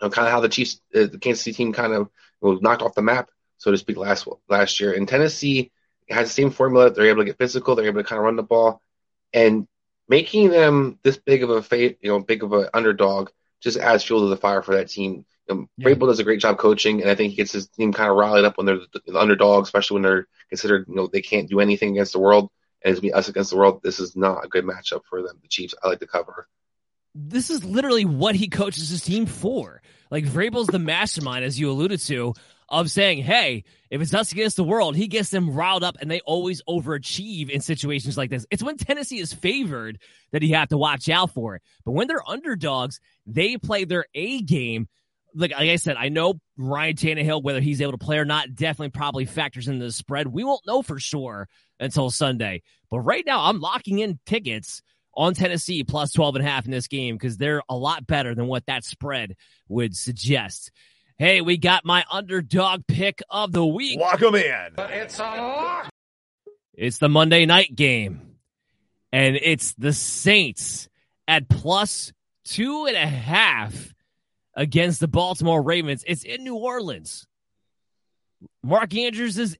[0.00, 2.10] You know, kind of how the Chiefs, uh, the Kansas City team, kind of
[2.42, 4.92] was knocked off the map, so to speak, last last year.
[4.92, 5.72] And Tennessee
[6.10, 6.90] has the same formula.
[6.90, 7.74] They're able to get physical.
[7.74, 8.82] They're able to kind of run the ball,
[9.32, 9.66] and
[10.06, 14.04] making them this big of a fate, you know, big of an underdog just adds
[14.04, 15.24] fuel to the fire for that team.
[15.48, 15.88] Um, yeah.
[15.88, 18.16] Vrabel does a great job coaching, and I think he gets his team kind of
[18.16, 21.48] rallied up when they're the, the underdog, especially when they're considered, you know, they can't
[21.48, 22.50] do anything against the world.
[22.82, 23.80] And it's be us against the world.
[23.82, 25.38] This is not a good matchup for them.
[25.42, 26.48] The Chiefs, I like to cover.
[27.14, 29.82] This is literally what he coaches his team for.
[30.10, 32.34] Like Vrabel's the mastermind, as you alluded to,
[32.68, 36.10] of saying, "Hey, if it's us against the world," he gets them riled up, and
[36.10, 38.46] they always overachieve in situations like this.
[38.50, 39.98] It's when Tennessee is favored
[40.30, 41.62] that he have to watch out for it.
[41.84, 44.88] But when they're underdogs, they play their A game
[45.34, 48.54] like, like I said, I know Ryan Tannehill, whether he's able to play or not,
[48.54, 50.26] definitely probably factors into the spread.
[50.26, 52.62] We won't know for sure until Sunday.
[52.90, 54.82] But right now, I'm locking in tickets
[55.14, 58.34] on Tennessee plus 12 and a half in this game because they're a lot better
[58.34, 59.36] than what that spread
[59.68, 60.70] would suggest.
[61.18, 64.00] Hey, we got my underdog pick of the week.
[64.00, 64.68] Lock them in.
[64.78, 65.90] It's a lock.
[66.72, 68.36] It's the Monday night game,
[69.12, 70.88] and it's the Saints
[71.28, 72.12] at plus
[72.44, 73.92] two and a half
[74.60, 76.04] against the Baltimore Ravens.
[76.06, 77.26] It's in New Orleans.
[78.62, 79.56] Mark Andrews is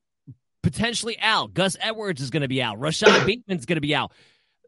[0.63, 1.55] potentially out.
[1.55, 2.79] Gus Edwards is going to be out.
[2.79, 4.13] Rashod Bateman's going to be out.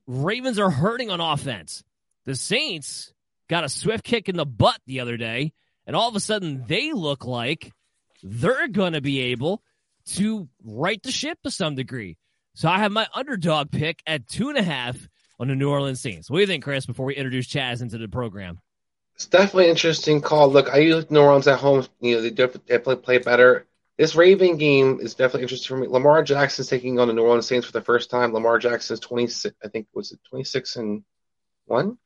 [0.07, 1.85] Ravens are hurting on offense.
[2.25, 3.13] The Saints
[3.51, 5.53] got a swift kick in the butt the other day,
[5.87, 7.71] and all of a sudden they look like
[8.23, 9.63] they're going to be able
[10.15, 12.17] to right the ship to some degree.
[12.55, 14.97] So I have my underdog pick at two and a half
[15.39, 16.31] on the New Orleans Saints.
[16.31, 18.61] What do you think, Chris, before we introduce Chaz into the program?
[19.23, 20.49] It's definitely an interesting call.
[20.49, 21.87] Look, I use New Orleans at home.
[22.01, 23.69] You know, they definitely play better.
[23.97, 25.87] This Raven game is definitely interesting for me.
[25.87, 28.33] Lamar Jackson's taking on the New Orleans Saints for the first time.
[28.33, 31.05] Lamar Jackson's 26, I think, was it 26 and
[31.67, 31.97] 1?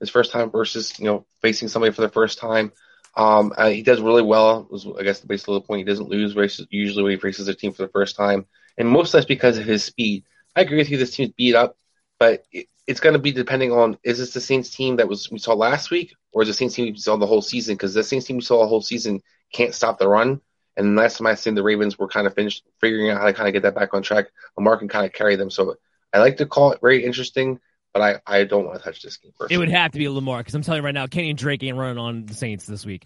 [0.00, 2.72] His first time versus, you know, facing somebody for the first time.
[3.14, 4.66] Um, uh, he does really well.
[4.70, 7.46] Was, I guess the of the point, he doesn't lose races usually when he faces
[7.46, 8.46] a team for the first time.
[8.78, 10.24] And most of that's because of his speed.
[10.56, 11.76] I agree with you, this team's beat up,
[12.18, 15.30] but it, it's going to be depending on is this the Saints team that was
[15.30, 17.74] we saw last week, or is the Saints team we saw the whole season?
[17.74, 19.22] Because the Saints team we saw the whole season
[19.52, 20.40] can't stop the run.
[20.76, 23.32] And last time I seen the Ravens were kind of finished figuring out how to
[23.32, 24.26] kind of get that back on track.
[24.56, 25.50] Lamar can kind of carry them.
[25.50, 25.76] So
[26.12, 27.60] I like to call it very interesting,
[27.92, 29.52] but I, I don't want to touch this game first.
[29.52, 31.76] It would have to be Lamar because I'm telling you right now, Kenyan Drake ain't
[31.76, 33.04] running on the Saints this week.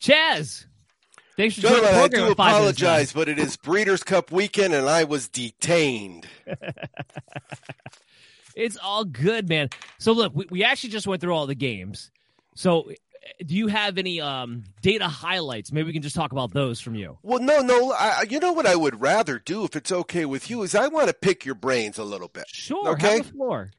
[0.00, 0.66] Chaz,
[1.36, 5.28] Thanks for Gentlemen, I do apologize, but it is Breeders' Cup weekend, and I was
[5.28, 6.26] detained.
[8.54, 9.68] It's all good, man.
[9.98, 12.10] So look, we, we actually just went through all the games.
[12.54, 12.90] So
[13.44, 15.72] do you have any um, data highlights?
[15.72, 17.18] Maybe we can just talk about those from you.
[17.22, 17.92] Well, no, no.
[17.92, 20.88] I, you know what I would rather do, if it's okay with you, is I
[20.88, 22.44] want to pick your brains a little bit.
[22.48, 22.90] Sure.
[22.90, 23.18] Okay.
[23.18, 23.70] Have the floor.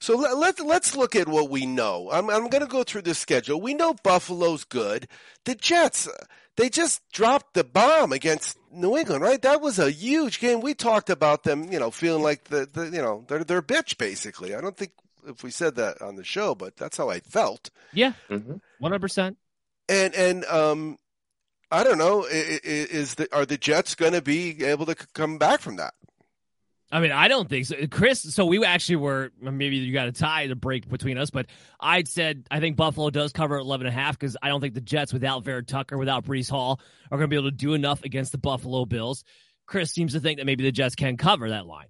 [0.00, 2.10] So let, let, let's look at what we know.
[2.12, 3.60] I'm, I'm going to go through the schedule.
[3.60, 5.08] We know Buffalo's good.
[5.44, 6.08] The Jets,
[6.56, 9.40] they just dropped the bomb against New England, right?
[9.42, 10.60] That was a huge game.
[10.60, 13.98] We talked about them, you know, feeling like the, the you know, they're, they're bitch,
[13.98, 14.54] basically.
[14.54, 14.92] I don't think
[15.26, 17.70] if we said that on the show, but that's how I felt.
[17.92, 18.12] Yeah.
[18.30, 18.60] 100%.
[18.80, 19.32] Mm-hmm.
[19.88, 20.98] And, and, um,
[21.70, 22.24] I don't know.
[22.30, 25.94] Is the, are the Jets going to be able to come back from that?
[26.92, 27.74] I mean, I don't think so.
[27.90, 31.46] Chris, so we actually were, maybe you got a tie to break between us, but
[31.80, 34.74] I'd said I think Buffalo does cover 11 and a half because I don't think
[34.74, 36.80] the Jets without Vera Tucker, without Breece Hall,
[37.10, 39.24] are going to be able to do enough against the Buffalo Bills.
[39.66, 41.86] Chris seems to think that maybe the Jets can cover that line.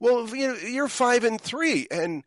[0.00, 2.22] Well, you're five and three, and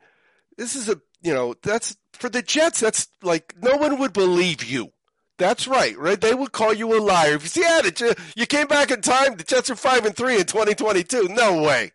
[0.58, 4.64] this is a, you know, that's for the Jets, that's like no one would believe
[4.64, 4.92] you
[5.38, 6.20] That's right, right?
[6.20, 9.02] They would call you a liar if you see, yeah, the, you came back in
[9.02, 9.36] time.
[9.36, 11.30] The Jets are five and three in 2022.
[11.30, 11.92] No way.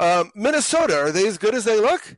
[0.00, 2.16] Um, Minnesota, are they as good as they look?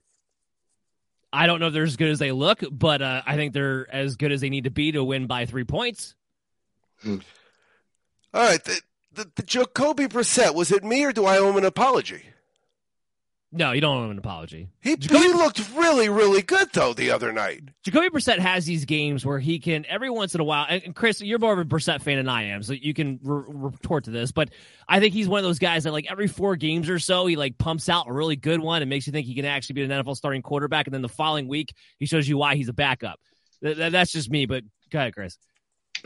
[1.33, 3.93] I don't know if they're as good as they look, but uh, I think they're
[3.93, 6.15] as good as they need to be to win by three points.
[7.03, 7.19] Hmm.
[8.33, 8.81] All right, the,
[9.13, 12.23] the, the Jacoby Brissett was it me or do I owe him an apology?
[13.55, 14.71] No, you don't owe him an apology.
[14.81, 17.61] He, Jacoby, he looked really, really good though the other night.
[17.83, 20.65] Jacoby Brissett has these games where he can every once in a while.
[20.69, 23.45] And Chris, you're more of a Brissett fan than I am, so you can re-
[23.47, 24.33] retort to this.
[24.33, 24.49] But
[24.89, 27.37] I think he's one of those guys that like every four games or so, he
[27.37, 29.83] like pumps out a really good one and makes you think he can actually be
[29.83, 30.87] an NFL starting quarterback.
[30.87, 33.21] And then the following week, he shows you why he's a backup.
[33.63, 34.47] Th- that's just me.
[34.47, 35.37] But go ahead, Chris.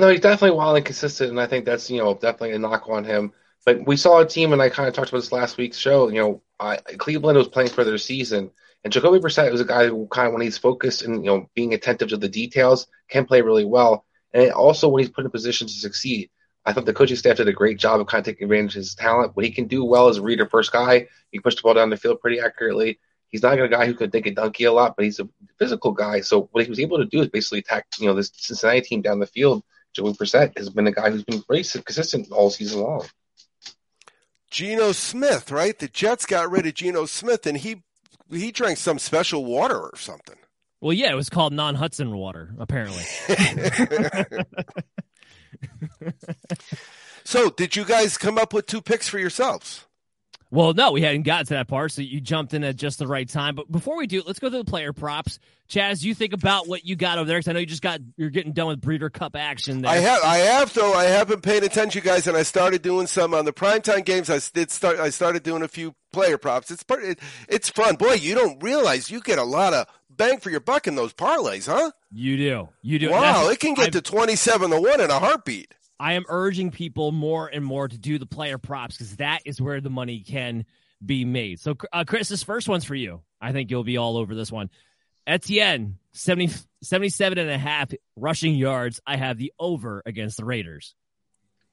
[0.01, 2.88] No, he's definitely wild and consistent, and I think that's you know definitely a knock
[2.88, 3.32] on him.
[3.67, 6.09] But we saw a team, and I kind of talked about this last week's show.
[6.09, 8.53] You know, uh, Cleveland was playing for their season,
[8.85, 11.51] and Jacoby Brissett was a guy who kind of, when he's focused and you know
[11.55, 14.07] being attentive to the details, can play really well.
[14.33, 16.31] And also when he's put in position to succeed,
[16.64, 18.81] I thought the coaching staff did a great job of kind of taking advantage of
[18.81, 19.35] his talent.
[19.35, 21.91] What he can do well as a reader first guy, he pushed the ball down
[21.91, 23.01] the field pretty accurately.
[23.29, 25.91] He's not a guy who can think a donkey a lot, but he's a physical
[25.91, 26.21] guy.
[26.21, 29.03] So what he was able to do is basically attack, you know, this Cincinnati team
[29.03, 29.64] down the field.
[29.93, 33.05] Joey Brissett has been a guy who's been very consistent all season long.
[34.57, 35.79] Geno Smith, right?
[35.79, 37.83] The Jets got rid of Geno Smith, and he
[38.31, 40.39] he drank some special water or something.
[40.81, 43.03] Well, yeah, it was called non Hudson water, apparently.
[47.25, 49.85] so, did you guys come up with two picks for yourselves?
[50.57, 53.07] Well, no, we hadn't gotten to that part, so you jumped in at just the
[53.07, 53.57] right time.
[53.57, 55.39] But before we do, let's go to the player props.
[55.69, 58.01] Chaz, you think about what you got over there because I know you just got
[58.17, 59.83] you're getting done with Breeders' Cup action.
[59.83, 59.91] There.
[59.91, 60.95] I have, I have though.
[60.95, 64.31] I have been paying attention, guys, and I started doing some on the primetime games.
[64.31, 64.99] I did start.
[64.99, 66.71] I started doing a few player props.
[66.71, 67.05] It's part.
[67.05, 67.19] It,
[67.51, 68.15] it's fun, boy.
[68.15, 71.67] You don't realize you get a lot of bang for your buck in those parlays,
[71.67, 71.91] huh?
[72.11, 72.69] You do.
[72.81, 73.11] You do.
[73.11, 75.75] Wow, it can get I've, to twenty-seven to one in a heartbeat.
[75.99, 79.61] I am urging people more and more to do the player props because that is
[79.61, 80.64] where the money can
[81.05, 81.61] be made.
[81.61, 83.22] So, uh, Chris, this first one's for you.
[83.40, 84.70] I think you'll be all over this one.
[85.26, 86.51] Etienne, 70,
[86.82, 89.01] 77 and a half rushing yards.
[89.07, 90.94] I have the over against the Raiders.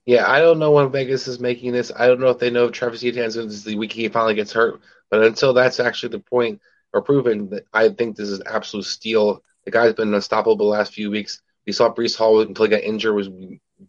[0.06, 1.92] Yeah, I don't know when Vegas is making this.
[1.96, 4.52] I don't know if they know if Travis Etienne is the week he finally gets
[4.52, 4.82] hurt.
[5.10, 6.60] But until that's actually the point
[6.92, 9.44] or proven, that I think this is an absolute steal.
[9.64, 11.42] The guy's been unstoppable the last few weeks.
[11.66, 13.30] We saw Breece Hall until he got injured was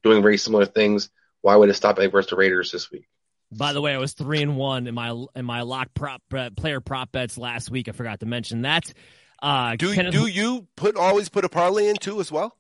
[0.02, 1.10] doing very similar things.
[1.40, 3.06] Why would it stop versus the Raiders this week?
[3.52, 6.50] By the way, I was three and one in my in my lock prop uh,
[6.56, 7.88] player prop bets last week.
[7.88, 8.92] I forgot to mention that.
[9.40, 12.56] Uh, do Kenneth, do you put always put a parlay in too as well,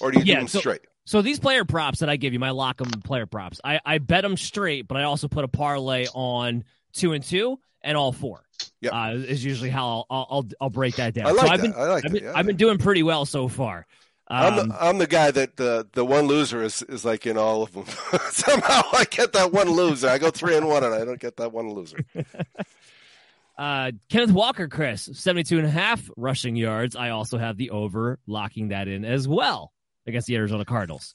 [0.00, 0.80] or do you yeah, do them so, straight?
[1.04, 3.98] So these player props that I give you, my lock 'em player props, I, I
[3.98, 6.64] bet them straight, but I also put a parlay on
[6.94, 8.42] two and two and all four.
[8.80, 11.26] Yeah, uh, is usually how I'll, I'll I'll break that down.
[11.26, 12.32] I like so I've been, I like I've been, yeah.
[12.34, 13.86] I've been doing pretty well so far.
[14.28, 17.26] Um, I'm, the, um, I'm the guy that the the one loser is, is like
[17.26, 17.84] in all of them.
[18.30, 20.08] Somehow I get that one loser.
[20.08, 21.98] I go three and one, and I don't get that one loser.
[23.58, 26.96] uh, Kenneth Walker, Chris, 72 and a half rushing yards.
[26.96, 29.72] I also have the over locking that in as well
[30.06, 31.14] against the Arizona Cardinals.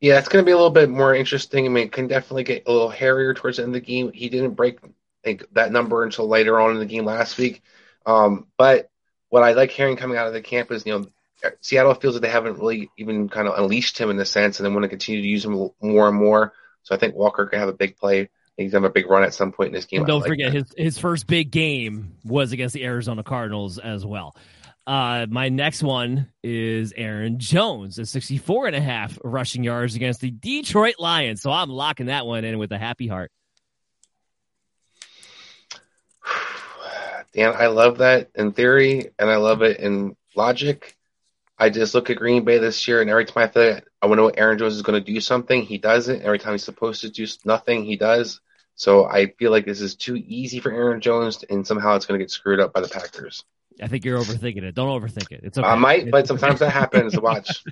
[0.00, 1.66] Yeah, it's going to be a little bit more interesting.
[1.66, 4.12] I mean, it can definitely get a little hairier towards the end of the game.
[4.12, 4.78] He didn't break
[5.24, 7.62] think, that number until later on in the game last week.
[8.06, 8.90] Um, but
[9.30, 11.06] what I like hearing coming out of the camp is, you know,
[11.60, 14.66] Seattle feels that they haven't really even kind of unleashed him in a sense, and
[14.66, 16.52] they want to continue to use him more and more.
[16.82, 18.28] So I think Walker can have a big play.
[18.56, 20.00] He's gonna have a big run at some point in this game.
[20.00, 20.58] And don't like forget that.
[20.58, 24.36] his his first big game was against the Arizona Cardinals as well.
[24.86, 30.20] Uh, my next one is Aaron Jones at 64 and a half rushing yards against
[30.20, 31.40] the Detroit Lions.
[31.40, 33.32] So I'm locking that one in with a happy heart.
[37.34, 40.93] Dan, I love that in theory, and I love it in logic.
[41.58, 44.18] I just look at Green Bay this year, and every time I think I want
[44.18, 46.22] to know Aaron Jones is going to do something, he doesn't.
[46.22, 48.40] Every time he's supposed to do nothing, he does.
[48.74, 52.18] So I feel like this is too easy for Aaron Jones, and somehow it's going
[52.18, 53.44] to get screwed up by the Packers.
[53.80, 54.74] I think you're overthinking it.
[54.74, 55.40] Don't overthink it.
[55.44, 55.66] It's okay.
[55.66, 57.18] I might, but sometimes that happens.
[57.20, 57.64] Watch.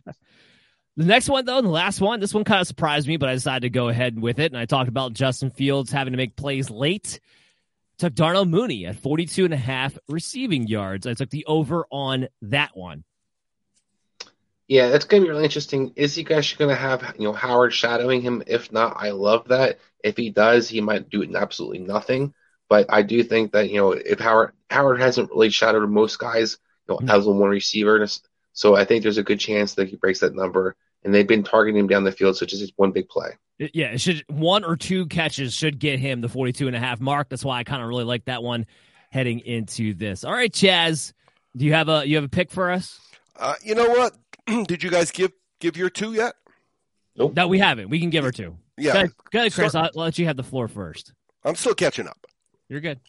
[0.97, 3.29] The next one, though, and the last one, this one kind of surprised me, but
[3.29, 4.53] I decided to go ahead with it.
[4.53, 7.19] And I talked about Justin Fields having to make plays late.
[7.99, 11.07] Took Darnell Mooney at 42 and a half receiving yards.
[11.07, 13.05] I took the over on that one.
[14.69, 15.93] Yeah, that's going to be really interesting.
[15.97, 18.43] Is he guys going to have you know Howard shadowing him?
[18.47, 19.79] If not, I love that.
[20.03, 22.35] If he does, he might do absolutely nothing.
[22.69, 26.59] But I do think that you know if Howard Howard hasn't really shadowed most guys,
[26.89, 27.11] you know, mm-hmm.
[27.11, 28.07] as a one receiver,
[28.53, 30.77] so I think there's a good chance that he breaks that number.
[31.05, 33.31] And they've been targeting him down the field, so just one big play.
[33.59, 37.01] Yeah, it should one or two catches should get him the 42 and a half
[37.01, 37.29] mark.
[37.29, 38.67] That's why I kind of really like that one
[39.11, 40.25] heading into this.
[40.25, 41.13] All right, Chaz,
[41.57, 43.01] do you have a you have a pick for us?
[43.37, 44.15] Uh, you know what?
[44.67, 46.35] did you guys give give your two yet?
[47.17, 47.35] Nope.
[47.37, 47.91] No, we haven't.
[47.91, 48.57] We can give her two.
[48.79, 48.93] Yeah.
[48.93, 49.71] Go ahead, go ahead, Chris.
[49.71, 51.13] Start- I'll, I'll let you have the floor first.
[51.45, 52.27] I'm still catching up.
[52.69, 53.01] You're good.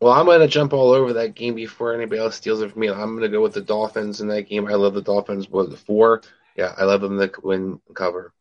[0.00, 2.80] Well, I'm going to jump all over that game before anybody else steals it from
[2.80, 2.90] me.
[2.90, 4.66] I'm going to go with the Dolphins in that game.
[4.66, 5.48] I love the Dolphins.
[5.48, 6.22] What the four?
[6.56, 8.32] Yeah, I love them to win cover.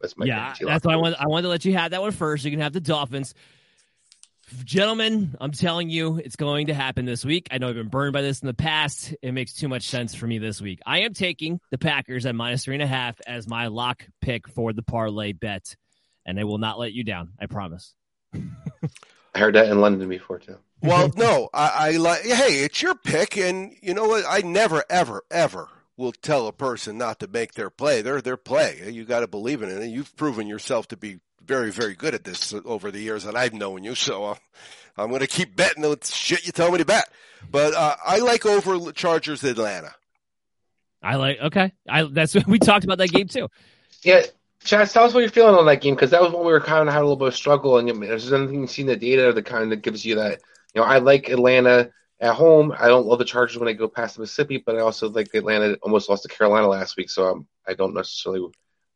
[0.00, 1.18] That's my yeah, that's why I wanted.
[1.20, 2.44] I wanted to let you have that one first.
[2.44, 3.34] You can have the Dolphins.
[4.64, 7.48] Gentlemen, I'm telling you, it's going to happen this week.
[7.50, 9.14] I know I've been burned by this in the past.
[9.22, 10.80] It makes too much sense for me this week.
[10.86, 14.48] I am taking the Packers at minus three and a half as my lock pick
[14.48, 15.74] for the parlay bet,
[16.26, 17.32] and they will not let you down.
[17.40, 17.94] I promise.
[19.34, 20.58] I heard that in London before too.
[20.82, 22.22] Well, no, I, I like.
[22.22, 24.24] Hey, it's your pick, and you know what?
[24.28, 28.02] I never, ever, ever will tell a person not to make their play.
[28.02, 28.90] They're their play.
[28.90, 32.14] You got to believe in it, and you've proven yourself to be very, very good
[32.14, 33.94] at this over the years that I've known you.
[33.94, 34.34] So uh,
[34.96, 37.08] I'm going to keep betting the shit you tell me to bet.
[37.50, 39.94] But uh, I like over Chargers Atlanta.
[41.02, 41.38] I like.
[41.40, 43.48] Okay, I that's we talked about that game too.
[44.02, 44.22] Yeah,
[44.64, 46.60] Chaz, tell us what you're feeling on that game because that was when we were
[46.60, 47.78] kind of had a little bit of struggle.
[47.78, 50.16] And you know, there's anything you see in the data that kind of gives you
[50.16, 50.40] that.
[50.74, 51.90] You know, I like Atlanta
[52.20, 52.72] at home.
[52.78, 55.34] I don't love the Chargers when they go past the Mississippi, but I also like
[55.34, 58.48] Atlanta almost lost to Carolina last week, so I'm, I don't necessarily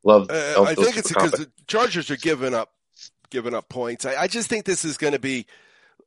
[0.06, 0.30] love.
[0.30, 2.72] Uh, I think it's because the Chargers are giving up,
[3.30, 4.06] giving up points.
[4.06, 5.46] I, I just think this is going to be,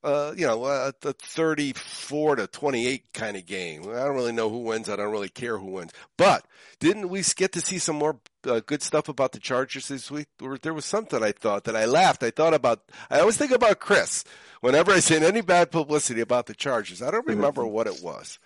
[0.03, 3.83] uh, you know, a, a 34 to 28 kind of game.
[3.83, 4.89] I don't really know who wins.
[4.89, 5.91] I don't really care who wins.
[6.17, 6.45] But
[6.79, 10.27] didn't we get to see some more uh, good stuff about the Chargers this week?
[10.61, 12.23] There was something I thought that I laughed.
[12.23, 12.81] I thought about.
[13.09, 14.23] I always think about Chris
[14.61, 17.01] whenever I say any bad publicity about the Chargers.
[17.01, 18.39] I don't remember what it was.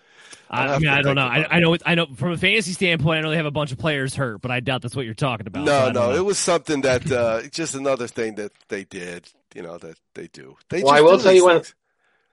[0.50, 1.22] I'll I, I mean, I don't know.
[1.22, 1.76] I, I know.
[1.84, 4.40] I know from a fantasy standpoint, I know they have a bunch of players hurt,
[4.40, 5.64] but I doubt that's what you're talking about.
[5.64, 6.16] No, I don't no, know.
[6.16, 9.28] it was something that uh, just another thing that they did.
[9.54, 10.56] You know that they do.
[10.68, 11.62] They Well, I will tell these you one.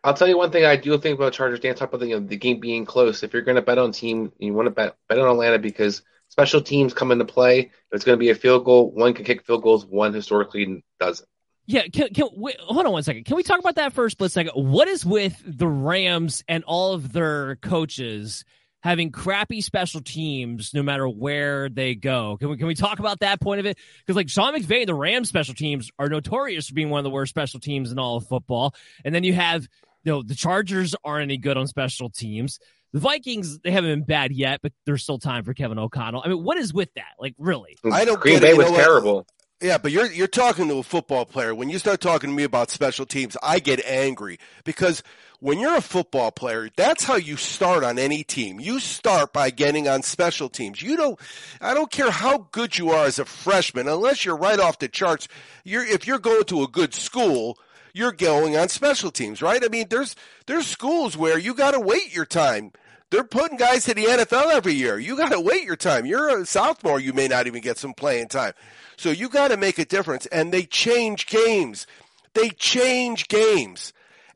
[0.03, 1.59] I'll tell you one thing I do think about Chargers.
[1.59, 3.21] Dan talked about the, you know, the game being close.
[3.21, 6.01] If you're going to bet on team, you want to bet bet on Atlanta because
[6.29, 7.59] special teams come into play.
[7.59, 10.83] If it's going to be a field goal, one can kick field goals, one historically
[10.99, 11.27] doesn't.
[11.67, 13.25] Yeah, can, can wait, hold on one second.
[13.25, 14.51] Can we talk about that for a split second?
[14.55, 18.43] What is with the Rams and all of their coaches
[18.83, 22.37] having crappy special teams no matter where they go?
[22.37, 23.77] Can we can we talk about that point of it?
[23.99, 27.03] Because like Sean McVay and the Rams special teams are notorious for being one of
[27.03, 28.73] the worst special teams in all of football.
[29.05, 29.67] And then you have
[30.03, 32.59] you know the Chargers aren't any good on special teams.
[32.93, 36.23] The Vikings, they haven't been bad yet, but there's still time for Kevin O'Connell.
[36.25, 37.13] I mean, what is with that?
[37.17, 37.77] Like, really?
[37.89, 38.83] I don't Green get Bay was know what?
[38.83, 39.27] terrible.
[39.61, 41.53] Yeah, but you're you're talking to a football player.
[41.53, 45.03] When you start talking to me about special teams, I get angry because
[45.39, 48.59] when you're a football player, that's how you start on any team.
[48.59, 50.81] You start by getting on special teams.
[50.81, 51.19] You don't
[51.61, 54.87] I don't care how good you are as a freshman, unless you're right off the
[54.87, 55.27] charts.
[55.63, 57.59] You're if you're going to a good school,
[57.93, 59.63] you're going on special teams, right?
[59.63, 60.15] I mean, there's
[60.47, 62.71] there's schools where you got to wait your time.
[63.11, 64.97] They're putting guys to the NFL every year.
[64.97, 66.05] You got to wait your time.
[66.05, 68.53] You're a sophomore, you may not even get some playing time.
[68.95, 70.25] So you got to make a difference.
[70.27, 71.85] And they change games.
[72.33, 73.91] They change games.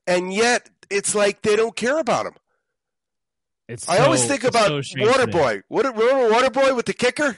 [0.05, 2.35] And yet it's like they don't care about them.
[3.67, 5.33] It's I always think it's about so strange to me.
[5.33, 5.63] Waterboy.
[5.69, 7.37] What, remember Waterboy with the kicker?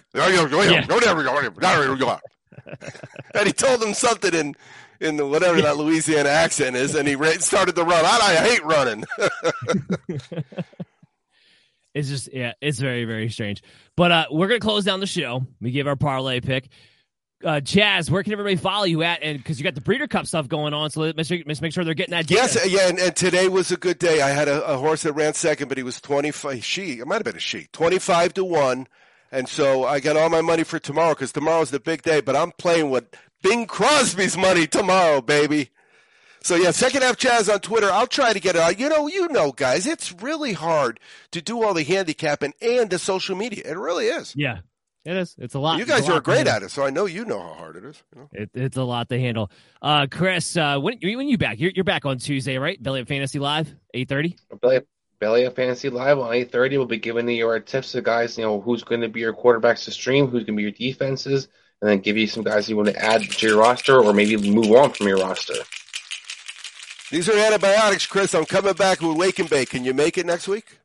[3.35, 4.55] and he told him something in
[4.99, 8.03] in the whatever that Louisiana accent is, and he ra- started to run.
[8.03, 9.03] I, I hate running.
[11.97, 13.63] It's just yeah, it's very very strange.
[13.95, 15.47] But uh we're gonna close down the show.
[15.59, 16.69] We give our parlay pick.
[17.43, 19.23] Uh Chaz, where can everybody follow you at?
[19.23, 21.73] And because you got the Breeders' Cup stuff going on, so let's make, let's make
[21.73, 22.27] sure they're getting that.
[22.27, 22.41] Data.
[22.41, 24.21] Yes, yeah, and, and today was a good day.
[24.21, 26.63] I had a, a horse that ran second, but he was twenty five.
[26.63, 28.87] She, it might have been a she, twenty five to one,
[29.31, 32.21] and so I got all my money for tomorrow because tomorrow's the big day.
[32.21, 33.05] But I'm playing with
[33.43, 35.69] Bing Crosby's money tomorrow, baby.
[36.41, 37.89] So yeah, second half Chaz on Twitter.
[37.91, 38.79] I'll try to get it out.
[38.79, 40.99] You know, you know, guys, it's really hard
[41.31, 43.63] to do all the handicapping and the social media.
[43.65, 44.33] It really is.
[44.35, 44.59] Yeah,
[45.05, 45.35] it is.
[45.37, 45.79] It's a lot.
[45.79, 47.85] You guys lot are great at it, so I know you know how hard it
[47.85, 48.01] is.
[48.15, 48.29] You know?
[48.33, 49.51] It, it's a lot to handle.
[49.81, 51.59] Uh Chris, uh when when you back?
[51.59, 52.81] You're, you're back on Tuesday, right?
[52.81, 54.37] Belly Up Fantasy Live, eight thirty.
[54.61, 54.81] Belly,
[55.19, 56.71] Belly Up Fantasy Live on 8.30.
[56.71, 59.33] We'll be giving you our tips to guys, you know, who's going to be your
[59.33, 61.47] quarterbacks to stream, who's going to be your defenses,
[61.81, 64.37] and then give you some guys you want to add to your roster or maybe
[64.37, 65.55] move on from your roster.
[67.09, 68.35] These are antibiotics, Chris.
[68.35, 69.69] I'm coming back with Wake and Bake.
[69.69, 70.79] Can you make it next week?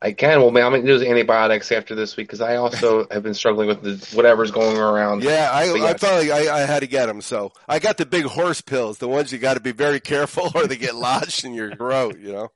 [0.00, 0.40] I can.
[0.40, 3.34] Well, man, I'm going to do antibiotics after this week because I also have been
[3.34, 5.22] struggling with the, whatever's going around.
[5.22, 7.20] Yeah, I, But I finally I, I had to get them.
[7.20, 10.52] So I got the big horse pills, the ones you got to be very careful
[10.54, 12.18] or they get lodged in your throat.
[12.20, 12.48] You know.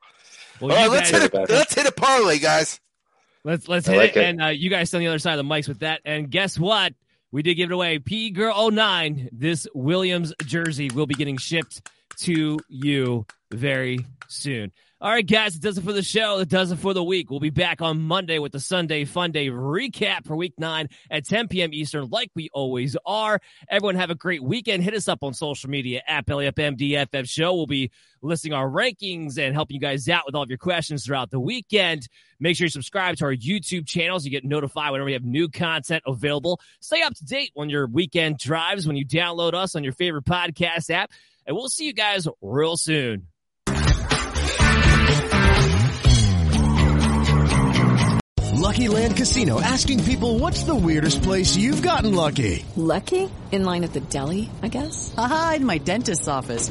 [0.61, 1.51] Well, All right, you let's hit it.
[1.51, 2.81] Let's hit a parlay, guys.
[3.45, 4.17] Let's let's I hit like it.
[4.19, 4.25] it.
[4.25, 6.03] And uh, you guys on the other side of the mics with that.
[6.05, 6.93] And guess what?
[7.33, 7.99] We did give it away.
[7.99, 9.31] P Girl 09.
[9.33, 11.81] This Williams jersey will be getting shipped
[12.19, 14.73] to you very soon.
[15.01, 16.41] All right, guys, it does it for the show.
[16.41, 17.31] It does it for the week.
[17.31, 21.25] We'll be back on Monday with the Sunday Fun Day recap for week nine at
[21.25, 21.73] 10 p.m.
[21.73, 23.41] Eastern, like we always are.
[23.71, 24.83] Everyone have a great weekend.
[24.83, 27.55] Hit us up on social media at BellyUpMDFF Show.
[27.55, 31.07] We'll be listing our rankings and helping you guys out with all of your questions
[31.07, 32.09] throughout the weekend.
[32.41, 34.25] Make sure you subscribe to our YouTube channels.
[34.25, 36.61] You get notified whenever we have new content available.
[36.81, 40.25] Stay up to date on your weekend drives when you download us on your favorite
[40.25, 41.13] podcast app.
[41.49, 43.29] And we'll see you guys real soon.
[48.53, 52.67] Lucky Land Casino asking people what's the weirdest place you've gotten lucky?
[52.77, 53.31] Lucky?
[53.51, 55.15] In line at the deli, I guess?
[55.17, 56.71] Aha, in my dentist's office.